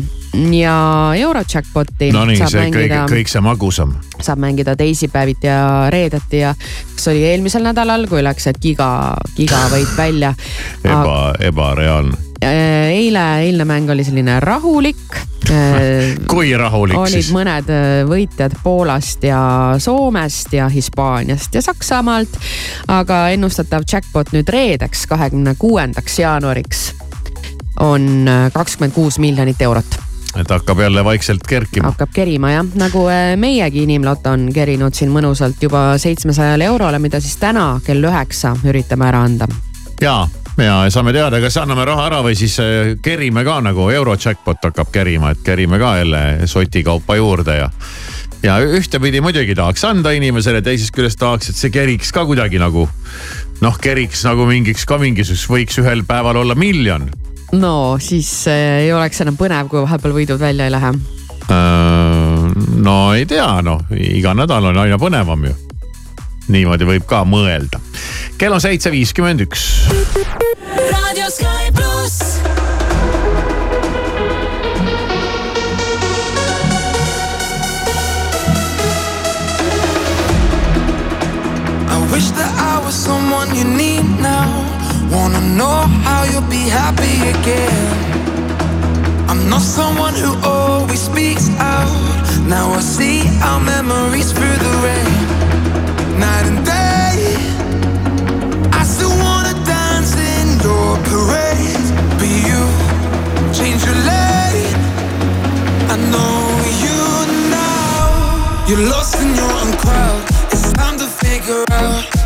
ja 0.52 0.74
Eurojackpoti 1.16 2.10
no 2.12 2.24
nii, 2.28 2.36
saab 2.36 2.52
see 2.52 2.60
kõik, 2.66 2.74
mängida, 2.76 3.00
kõik 3.10 3.30
see 3.32 3.42
magusam. 3.42 3.94
saab 4.20 4.42
mängida 4.42 4.76
teisipäeviti 4.76 5.48
ja 5.48 5.88
reedeti 5.90 6.42
ja 6.42 6.54
kas 6.94 7.08
oli 7.12 7.24
eelmisel 7.30 7.64
nädalal, 7.64 8.06
kui 8.10 8.22
läks, 8.22 8.46
et 8.52 8.60
giga, 8.62 9.16
gigavõit 9.36 9.96
välja. 9.96 10.34
eba, 10.84 11.34
ebareaalne. 11.40 12.24
Äh, 12.44 12.92
eile, 12.94 13.24
eilne 13.42 13.64
mäng 13.66 13.90
oli 13.90 14.04
selline 14.06 14.38
rahulik. 14.40 15.16
kui 16.30 16.52
rahulik 16.56 16.98
olid 16.98 17.16
siis? 17.16 17.32
mõned 17.34 17.70
äh, 17.72 18.04
võitjad 18.06 18.54
Poolast 18.62 19.24
ja 19.24 19.40
Soomest 19.80 20.52
ja 20.54 20.68
Hispaaniast 20.68 21.56
ja 21.56 21.64
Saksamaalt. 21.64 22.38
aga 22.92 23.28
ennustatav 23.34 23.88
jackpot 23.88 24.30
nüüd 24.36 24.54
reedeks, 24.54 25.06
kahekümne 25.10 25.56
kuuendaks 25.58 26.18
jaanuariks 26.20 26.90
on 27.80 28.28
äh, 28.28 28.52
kakskümmend 28.52 28.94
kuus 28.94 29.18
miljonit 29.18 29.62
eurot 29.62 29.98
et 30.36 30.50
hakkab 30.50 30.80
jälle 30.80 31.04
vaikselt 31.04 31.46
kerkima. 31.48 31.88
hakkab 31.88 32.10
kerima 32.14 32.50
jah, 32.50 32.66
nagu 32.74 33.06
äh, 33.08 33.36
meiegi 33.36 33.82
inimloto 33.82 34.30
on 34.30 34.48
kerinud 34.54 34.94
siin 34.94 35.12
mõnusalt 35.12 35.62
juba 35.62 35.98
seitsmesajale 35.98 36.68
eurole, 36.68 36.98
mida 36.98 37.20
siis 37.20 37.36
täna 37.40 37.80
kell 37.86 38.04
üheksa 38.04 38.54
üritame 38.64 39.08
ära 39.08 39.22
anda. 39.24 39.48
ja, 40.00 40.28
ja 40.58 40.76
saame 40.90 41.12
teada, 41.16 41.40
kas 41.40 41.56
anname 41.62 41.84
raha 41.88 42.06
ära 42.10 42.22
või 42.26 42.36
siis 42.38 42.58
äh, 42.62 42.94
kerime 43.02 43.44
ka 43.44 43.60
nagu 43.64 43.90
Eurojackpot 43.90 44.70
hakkab 44.70 44.92
kerima, 44.92 45.32
et 45.32 45.42
kerime 45.44 45.78
ka 45.78 45.96
jälle 46.02 46.22
soti 46.46 46.84
kaupa 46.84 47.16
juurde 47.16 47.56
ja. 47.56 47.70
ja 48.42 48.58
ühtepidi 48.60 49.22
muidugi 49.24 49.56
tahaks 49.56 49.84
anda 49.88 50.12
inimesele, 50.12 50.62
teisest 50.62 50.94
küljest 50.94 51.18
tahaks, 51.18 51.50
et 51.50 51.56
see 51.56 51.72
keriks 51.72 52.12
ka 52.12 52.26
kuidagi 52.28 52.60
nagu 52.60 52.88
noh, 53.64 53.80
keriks 53.80 54.26
nagu 54.28 54.46
mingiks 54.46 54.84
ka 54.86 55.00
mingisuguseks, 55.00 55.50
võiks 55.50 55.80
ühel 55.82 56.04
päeval 56.06 56.44
olla 56.44 56.54
miljon 56.58 57.08
no 57.52 57.96
siis 58.00 58.30
äh, 58.48 58.84
ei 58.84 58.92
oleks 58.92 59.20
enam 59.24 59.36
põnev, 59.38 59.70
kui 59.70 59.80
vahepeal 59.82 60.14
võidud 60.16 60.40
välja 60.40 60.68
ei 60.68 60.74
lähe. 60.74 60.92
Äh, 61.48 62.44
no 62.84 62.98
ei 63.14 63.26
tea, 63.26 63.48
noh, 63.64 63.84
iga 63.94 64.34
nädal 64.36 64.70
on 64.70 64.84
aina 64.84 65.00
põnevam 65.00 65.48
ju. 65.48 65.54
niimoodi 66.48 66.86
võib 66.88 67.04
ka 67.08 67.24
mõelda. 67.28 67.80
kell 68.38 68.52
on 68.52 68.60
seitse 68.60 68.90
viiskümmend 68.92 69.44
üks. 69.46 69.88
raadio 70.92 71.30
Sky 71.30 71.72
pluss. 71.74 72.38
I 81.88 82.12
wish 82.12 82.30
that 82.32 82.47
know 85.58 85.82
how 86.06 86.22
you'll 86.30 86.48
be 86.48 86.64
happy 86.70 87.16
again. 87.34 87.86
I'm 89.28 89.50
not 89.50 89.60
someone 89.60 90.14
who 90.14 90.32
always 90.46 91.00
speaks 91.00 91.50
out. 91.58 91.90
Now 92.46 92.66
I 92.70 92.80
see 92.80 93.18
our 93.42 93.60
memories 93.74 94.30
through 94.30 94.58
the 94.66 94.72
rain, 94.86 95.14
night 96.22 96.46
and 96.50 96.60
day. 96.64 97.16
I 98.80 98.82
still 98.84 99.14
wanna 99.24 99.54
dance 99.66 100.12
in 100.34 100.46
your 100.66 100.90
parade, 101.10 101.86
but 102.18 102.32
you 102.48 102.60
change 103.58 103.80
your 103.88 103.98
lane. 104.10 104.78
I 105.92 105.96
know 106.12 106.38
you 106.84 107.00
now. 107.58 108.04
You're 108.68 108.86
lost 108.94 109.20
in 109.22 109.34
your 109.34 109.52
own 109.60 109.72
crowd. 109.82 110.22
It's 110.52 110.72
time 110.74 110.96
to 110.98 111.08
figure 111.22 111.64
out. 111.72 112.17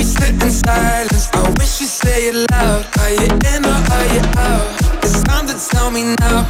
We 0.00 0.04
sit 0.04 0.42
in 0.42 0.50
silence. 0.50 1.28
I 1.34 1.42
wish 1.58 1.78
you 1.82 1.86
say 1.86 2.28
it 2.28 2.50
loud. 2.52 2.86
Are 3.00 3.10
you 3.10 3.28
in 3.52 3.66
or 3.66 3.80
are 3.92 4.06
you 4.14 4.22
out? 4.40 5.04
It's 5.04 5.22
time 5.24 5.46
to 5.46 5.52
tell 5.68 5.90
me 5.90 6.16
now. 6.20 6.48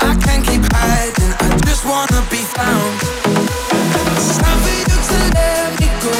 I 0.00 0.14
can't 0.20 0.44
keep 0.44 0.60
hiding. 0.74 1.32
I 1.40 1.48
just 1.64 1.86
wanna 1.86 2.20
be 2.28 2.44
found. 2.56 2.92
It's 4.20 4.36
time 4.36 4.58
for 4.60 4.74
you 4.80 4.84
to 5.08 5.18
let 5.32 5.80
me 5.80 5.88
go. 6.04 6.12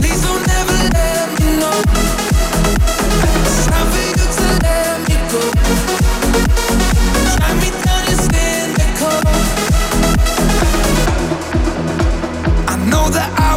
Please 0.00 0.22
don't 0.26 0.50
ever 0.50 0.78
let 0.90 1.26
me 1.38 1.46
know. 1.60 2.17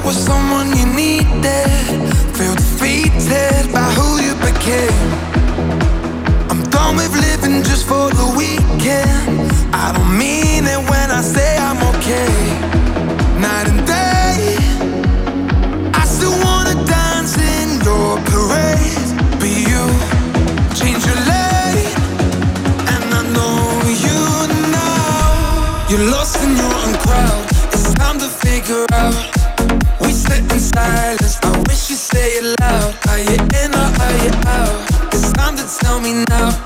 Was 0.04 0.18
someone 0.18 0.76
you 0.76 0.86
needed. 0.86 1.68
Feel 2.38 2.56
defeated 2.56 3.72
by 3.72 3.88
who 3.98 4.22
you 4.26 4.34
became. 4.36 5.10
I'm 6.50 6.64
done 6.70 6.96
with 6.96 7.14
living 7.16 7.64
just 7.64 7.86
for 7.88 8.10
the 8.10 8.34
weekend. 8.38 9.52
I 9.74 9.94
don't 9.96 10.18
mean 10.18 10.66
it 10.66 10.82
when 10.90 11.12
I 11.12 11.22
say 11.22 11.61
now. 36.14 36.61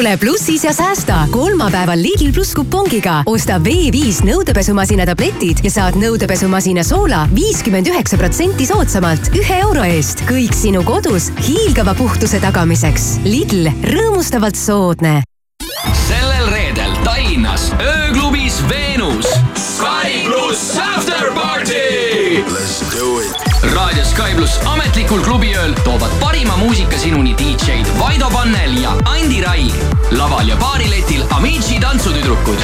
Ole 0.00 0.16
plussis 0.16 0.64
ja 0.64 0.72
säästa 0.72 1.28
kolmapäeval 1.30 1.98
Lidl 2.02 2.32
pluss 2.32 2.54
kupongiga. 2.54 3.22
osta 3.26 3.58
V5 3.58 4.24
nõudepesumasina 4.24 5.04
tabletid 5.04 5.60
ja 5.64 5.70
saad 5.70 5.98
nõudepesumasina 6.00 6.84
Soola 6.86 7.26
viiskümmend 7.34 7.90
üheksa 7.92 8.16
protsenti 8.16 8.64
soodsamalt 8.66 9.28
ühe 9.36 9.58
euro 9.60 9.84
eest. 9.84 10.24
kõik 10.30 10.56
sinu 10.56 10.80
kodus 10.88 11.28
hiilgava 11.44 11.92
puhtuse 11.98 12.40
tagamiseks. 12.40 13.18
Lidl, 13.28 13.68
rõõmustavalt 13.92 14.56
soodne 14.56 15.20
sellel 16.06 16.48
reedel 16.48 16.96
Tallinnas 17.04 17.68
ööklubis 17.76 18.62
Veenus 18.72 19.28
Sky 19.52 20.24
pluss 20.24 20.78
after 20.80 21.28
party. 21.36 21.59
Sky 24.20 24.34
pluss 24.36 24.58
ametlikul 24.68 25.22
klubiööl 25.24 25.70
toovad 25.80 26.12
parima 26.20 26.52
muusika 26.60 26.98
sinuni 27.00 27.30
DJ-d 27.38 27.94
Vaido 27.96 28.28
Pannel 28.28 28.74
ja 28.76 28.92
Andi 29.08 29.38
Raig. 29.40 29.78
laval 30.12 30.44
ja 30.44 30.58
baariletil 30.60 31.24
Amici 31.32 31.78
tantsutüdrukud. 31.80 32.60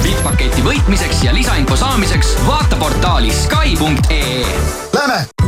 VIP-paketi 0.00 0.64
võitmiseks 0.64 1.20
ja 1.26 1.36
lisainfo 1.36 1.76
saamiseks 1.76 2.38
vaata 2.46 2.80
portaali 2.80 3.28
Sky.ee. 3.36 4.46
Lähme 4.96 5.47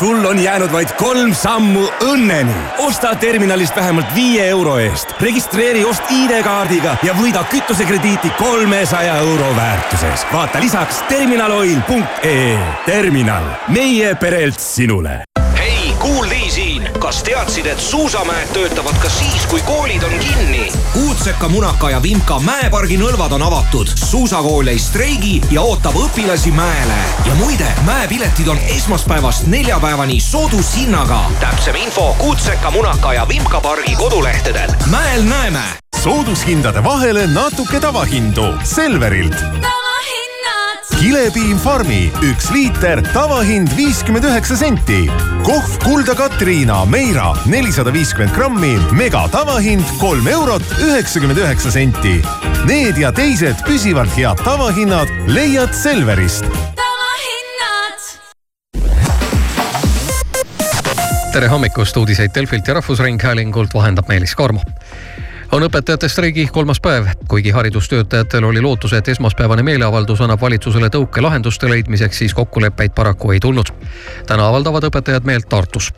sul 0.00 0.24
on 0.24 0.38
jäänud 0.38 0.72
vaid 0.72 0.88
kolm 0.96 1.34
sammu 1.34 1.82
õnneni. 2.00 2.54
osta 2.78 3.14
terminalist 3.14 3.76
vähemalt 3.76 4.14
viie 4.14 4.48
euro 4.48 4.78
eest, 4.78 5.12
registreeri 5.20 5.84
ost 5.84 6.08
ID-kaardiga 6.10 6.96
ja 7.04 7.12
võida 7.18 7.44
kütusekrediiti 7.52 8.32
kolmesaja 8.38 9.18
euro 9.20 9.52
väärtuses. 9.56 10.24
vaata 10.32 10.60
lisaks 10.60 11.04
terminaloil.ee. 11.08 12.58
terminal, 12.86 13.44
meie 13.68 14.14
perelt 14.14 14.60
sinule 14.60 15.20
hei, 16.04 16.12
Kuul-Ii 16.12 16.50
siin, 16.50 16.88
kas 16.98 17.22
teadsid, 17.22 17.66
et 17.66 17.80
suusamäed 17.80 18.48
töötavad 18.52 18.94
ka 19.02 19.08
siis, 19.08 19.46
kui 19.46 19.62
koolid 19.62 20.02
on 20.02 20.12
kinni? 20.18 20.72
Uudseka, 20.94 21.48
Munaka 21.48 21.90
ja 21.90 22.02
Vimka 22.02 22.38
mäepargi 22.38 22.96
nõlvad 22.96 23.32
on 23.32 23.42
avatud, 23.42 23.88
suusakool 23.94 24.66
ei 24.66 24.78
streigi 24.78 25.40
ja 25.50 25.62
ootab 25.62 25.94
õpilasi 25.96 26.52
mäele. 26.52 26.98
ja 27.26 27.34
muide, 27.34 27.68
mäepiletid 27.84 28.48
on 28.48 28.58
esmaspäevast 28.76 29.46
neljapäevani 29.46 30.20
soodushinnaga. 30.20 31.20
täpsem 31.40 31.76
info 31.76 32.14
Kuutseka, 32.18 32.70
Munaka 32.70 33.14
ja 33.14 33.28
Vimka 33.28 33.60
pargi 33.60 33.94
kodulehtedel. 33.94 34.70
mäel 34.90 35.22
näeme. 35.22 35.64
soodushindade 36.02 36.84
vahele 36.84 37.26
natuke 37.26 37.80
tavahindu 37.80 38.42
Selverilt. 38.64 39.36
Kilepiim 40.98 41.58
Farmi 41.60 42.08
üks 42.26 42.50
liiter, 42.54 43.02
tavahind 43.12 43.72
viiskümmend 43.76 44.24
üheksa 44.28 44.56
senti. 44.56 45.04
kohv 45.46 45.76
Kulda 45.84 46.14
Katriina 46.14 46.84
Meira 46.84 47.32
nelisada 47.46 47.92
viiskümmend 47.94 48.34
grammi, 48.36 48.74
mega 48.92 49.26
tavahind 49.32 49.84
kolm 50.00 50.28
eurot 50.28 50.64
üheksakümmend 50.78 51.38
üheksa 51.38 51.70
senti. 51.70 52.18
Need 52.68 52.98
ja 53.00 53.12
teised 53.12 53.62
püsivalt 53.66 54.12
head 54.16 54.42
tavahinnad 54.44 55.08
leiad 55.30 55.74
Selverist 55.76 56.48
tere 61.30 61.46
hommikust, 61.46 61.96
uudiseid 61.96 62.34
Delfilt 62.34 62.66
ja 62.68 62.74
Rahvusringhäälingult 62.74 63.74
vahendab 63.74 64.08
Meelis 64.08 64.34
Karmo 64.34 64.60
on 65.52 65.62
õpetajate 65.66 66.08
streigi 66.08 66.46
kolmas 66.52 66.80
päev, 66.80 67.06
kuigi 67.28 67.50
haridustöötajatel 67.50 68.44
oli 68.44 68.60
lootus, 68.60 68.92
et 68.92 69.08
esmaspäevane 69.08 69.62
meeleavaldus 69.62 70.20
annab 70.20 70.40
valitsusele 70.40 70.90
tõuke 70.94 71.22
lahenduste 71.22 71.70
leidmiseks, 71.70 72.18
siis 72.18 72.34
kokkuleppeid 72.34 72.94
paraku 72.94 73.32
ei 73.32 73.40
tulnud. 73.40 73.72
täna 74.26 74.48
avaldavad 74.48 74.84
õpetajad 74.90 75.24
meelt 75.24 75.48
Tartus 75.48 75.92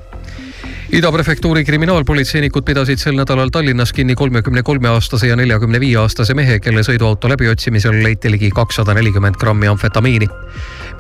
Ida 0.93 1.13
prefektuuri 1.13 1.65
kriminaalpolitseinikud 1.65 2.65
pidasid 2.69 3.01
sel 3.01 3.17
nädalal 3.17 3.49
Tallinnas 3.49 3.93
kinni 3.97 4.15
kolmekümne 4.15 4.63
kolme 4.63 4.89
aastase 4.89 5.27
ja 5.27 5.37
neljakümne 5.37 5.81
viie 5.81 5.97
aastase 5.97 6.35
mehe, 6.35 6.59
kelle 6.61 6.83
sõiduauto 6.85 7.31
läbiotsimisel 7.33 8.03
leiti 8.05 8.31
ligi 8.31 8.51
kakssada 8.53 8.95
nelikümmend 8.95 9.41
grammi 9.41 9.71
amfetamiini. 9.73 10.29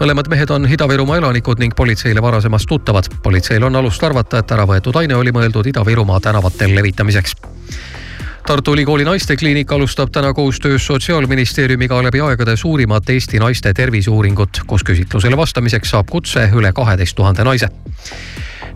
mõlemad 0.01 0.29
mehed 0.33 0.51
on 0.51 0.65
Ida-Virumaa 0.65 1.21
elanikud 1.21 1.61
ning 1.61 1.77
politseile 1.77 2.23
varasemast 2.23 2.67
tuttavad. 2.69 3.09
politseil 3.23 3.63
on 3.63 3.77
alust 3.77 4.05
arvata, 4.05 4.39
et 4.39 4.53
ära 4.53 4.65
võetud 4.67 4.97
aine 4.97 5.15
oli 5.15 5.33
mõeldud 5.33 5.67
Ida-Virumaa 5.67 6.21
tänavatel 6.21 6.75
levitamiseks 6.75 7.37
Tartu 8.47 8.73
Ülikooli 8.75 9.05
naistekliinik 9.05 9.73
alustab 9.73 10.11
täna 10.13 10.33
koostöös 10.35 10.87
Sotsiaalministeeriumiga 10.87 12.03
läbi 12.03 12.21
aegade 12.21 12.57
suurimat 12.57 13.11
Eesti 13.11 13.39
naiste 13.39 13.73
terviseuuringut, 13.75 14.61
kus 14.67 14.83
küsitlusele 14.85 15.37
vastamiseks 15.37 15.91
saab 15.91 16.11
kutse 16.11 16.49
üle 16.55 16.73
kaheteist 16.73 17.17
tuhande 17.17 17.45
naise 17.45 17.69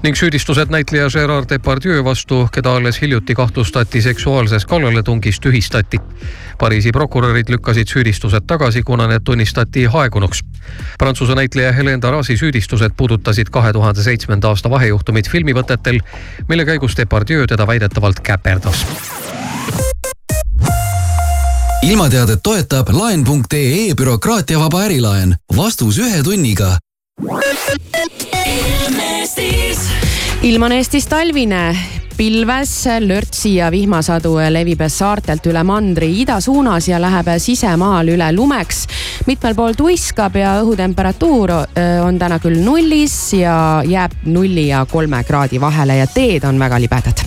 ning 0.02 0.16
süüdistused 0.16 0.70
näitleja 0.70 1.08
Gerard 1.10 1.48
Depardieu 1.50 2.04
vastu, 2.04 2.48
keda 2.52 2.76
alles 2.76 3.00
hiljuti 3.02 3.34
kahtlustati 3.34 4.02
seksuaalses 4.02 4.66
kallaletungis, 4.66 5.40
tühistati. 5.40 6.00
Pariisi 6.58 6.92
prokurörid 6.92 7.48
lükkasid 7.48 7.88
süüdistused 7.88 8.46
tagasi, 8.46 8.82
kuna 8.82 9.06
need 9.06 9.24
tunnistati 9.24 9.86
aegunuks. 9.92 10.44
Prantsuse 10.98 11.34
näitleja 11.34 11.72
Helen 11.72 12.02
Darasi 12.02 12.36
süüdistused 12.36 12.94
puudutasid 12.96 13.50
kahe 13.50 13.72
tuhande 13.72 14.02
seitsmenda 14.02 14.48
aasta 14.48 14.70
vahejuhtumit 14.70 15.30
filmivõtetel, 15.30 16.00
mille 16.48 16.64
käigus 16.64 16.96
Depardieu 16.96 17.46
teda 17.46 17.66
väidetavalt 17.66 18.20
käperdas 18.20 18.86
ilmateadet 21.82 22.40
toetab 22.42 22.88
laen.ee 22.92 23.94
bürokraatiavaba 23.94 24.82
ärilaen. 24.86 25.36
vastus 25.56 25.98
ühe 25.98 26.22
tunniga. 26.22 26.78
ilm 30.42 30.62
on 30.62 30.72
Eestis 30.72 31.06
talvine 31.06 31.76
pilves, 32.16 32.84
lörtsi 33.00 33.54
ja 33.54 33.70
vihmasadu 33.70 34.36
levib 34.50 34.80
saartelt 34.88 35.46
üle 35.46 35.62
mandri 35.62 36.08
idasuunas 36.20 36.88
ja 36.88 37.00
läheb 37.00 37.28
sisemaal 37.38 38.08
üle 38.08 38.32
lumeks. 38.32 38.86
mitmel 39.26 39.54
pool 39.54 39.72
tuiskab 39.76 40.36
ja 40.36 40.60
õhutemperatuur 40.62 41.50
öö, 41.50 42.02
on 42.02 42.18
täna 42.18 42.38
küll 42.38 42.64
nullis 42.64 43.32
ja 43.32 43.82
jääb 43.86 44.12
nulli 44.24 44.68
ja 44.68 44.86
kolme 44.90 45.24
kraadi 45.24 45.60
vahele 45.60 45.96
ja 45.96 46.06
teed 46.06 46.44
on 46.44 46.58
väga 46.58 46.80
libedad. 46.80 47.26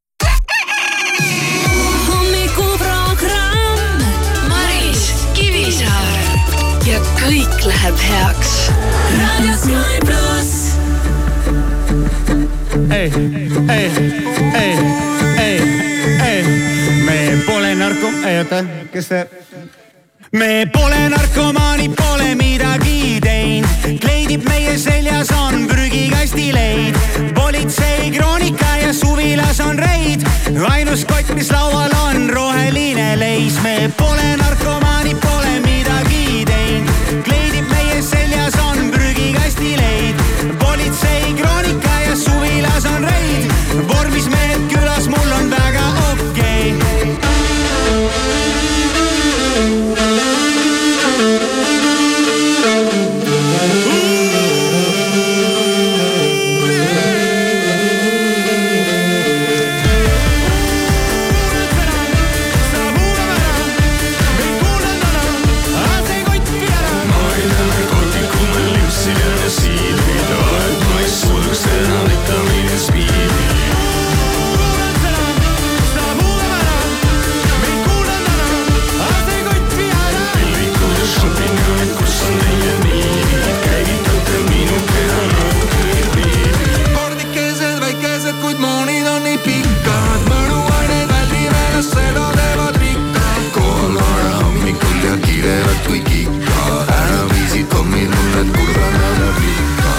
Kõik 7.21 7.65
läheb 7.65 7.97
heaks. 8.01 8.51
raadio 9.19 9.53
Sky 9.61 9.99
pluss. 10.05 10.51
ei, 12.89 13.11
ei, 13.69 13.91
ei, 14.53 14.77
ei, 15.37 15.59
ei, 16.25 16.43
me 17.05 17.17
pole 17.45 17.75
narko-, 17.75 18.13
ei 18.25 18.39
oota, 18.41 18.63
kes 18.91 19.07
see? 19.07 19.25
me 20.31 20.67
pole 20.73 21.01
narkomaanid, 21.13 21.95
pole 21.95 22.33
midagi 22.35 23.19
teinud, 23.23 23.99
kleidib 24.01 24.45
meie 24.49 24.77
seljas 24.77 25.31
on 25.35 25.67
prügikasti 25.67 26.51
leid. 26.53 26.97
politsei 27.35 28.11
kroonika 28.17 28.77
ja 28.81 28.93
suvilas 28.93 29.59
on 29.59 29.79
reid, 29.79 30.25
ainus 30.69 31.05
kott, 31.05 31.35
mis 31.35 31.51
laual 31.51 31.93
on 32.05 32.29
roheline 32.29 33.13
leis, 33.19 33.61
me 33.63 33.91
pole 33.97 34.37
narkomaanid, 34.41 35.19
pole 35.21 35.59
midagi 35.59 35.70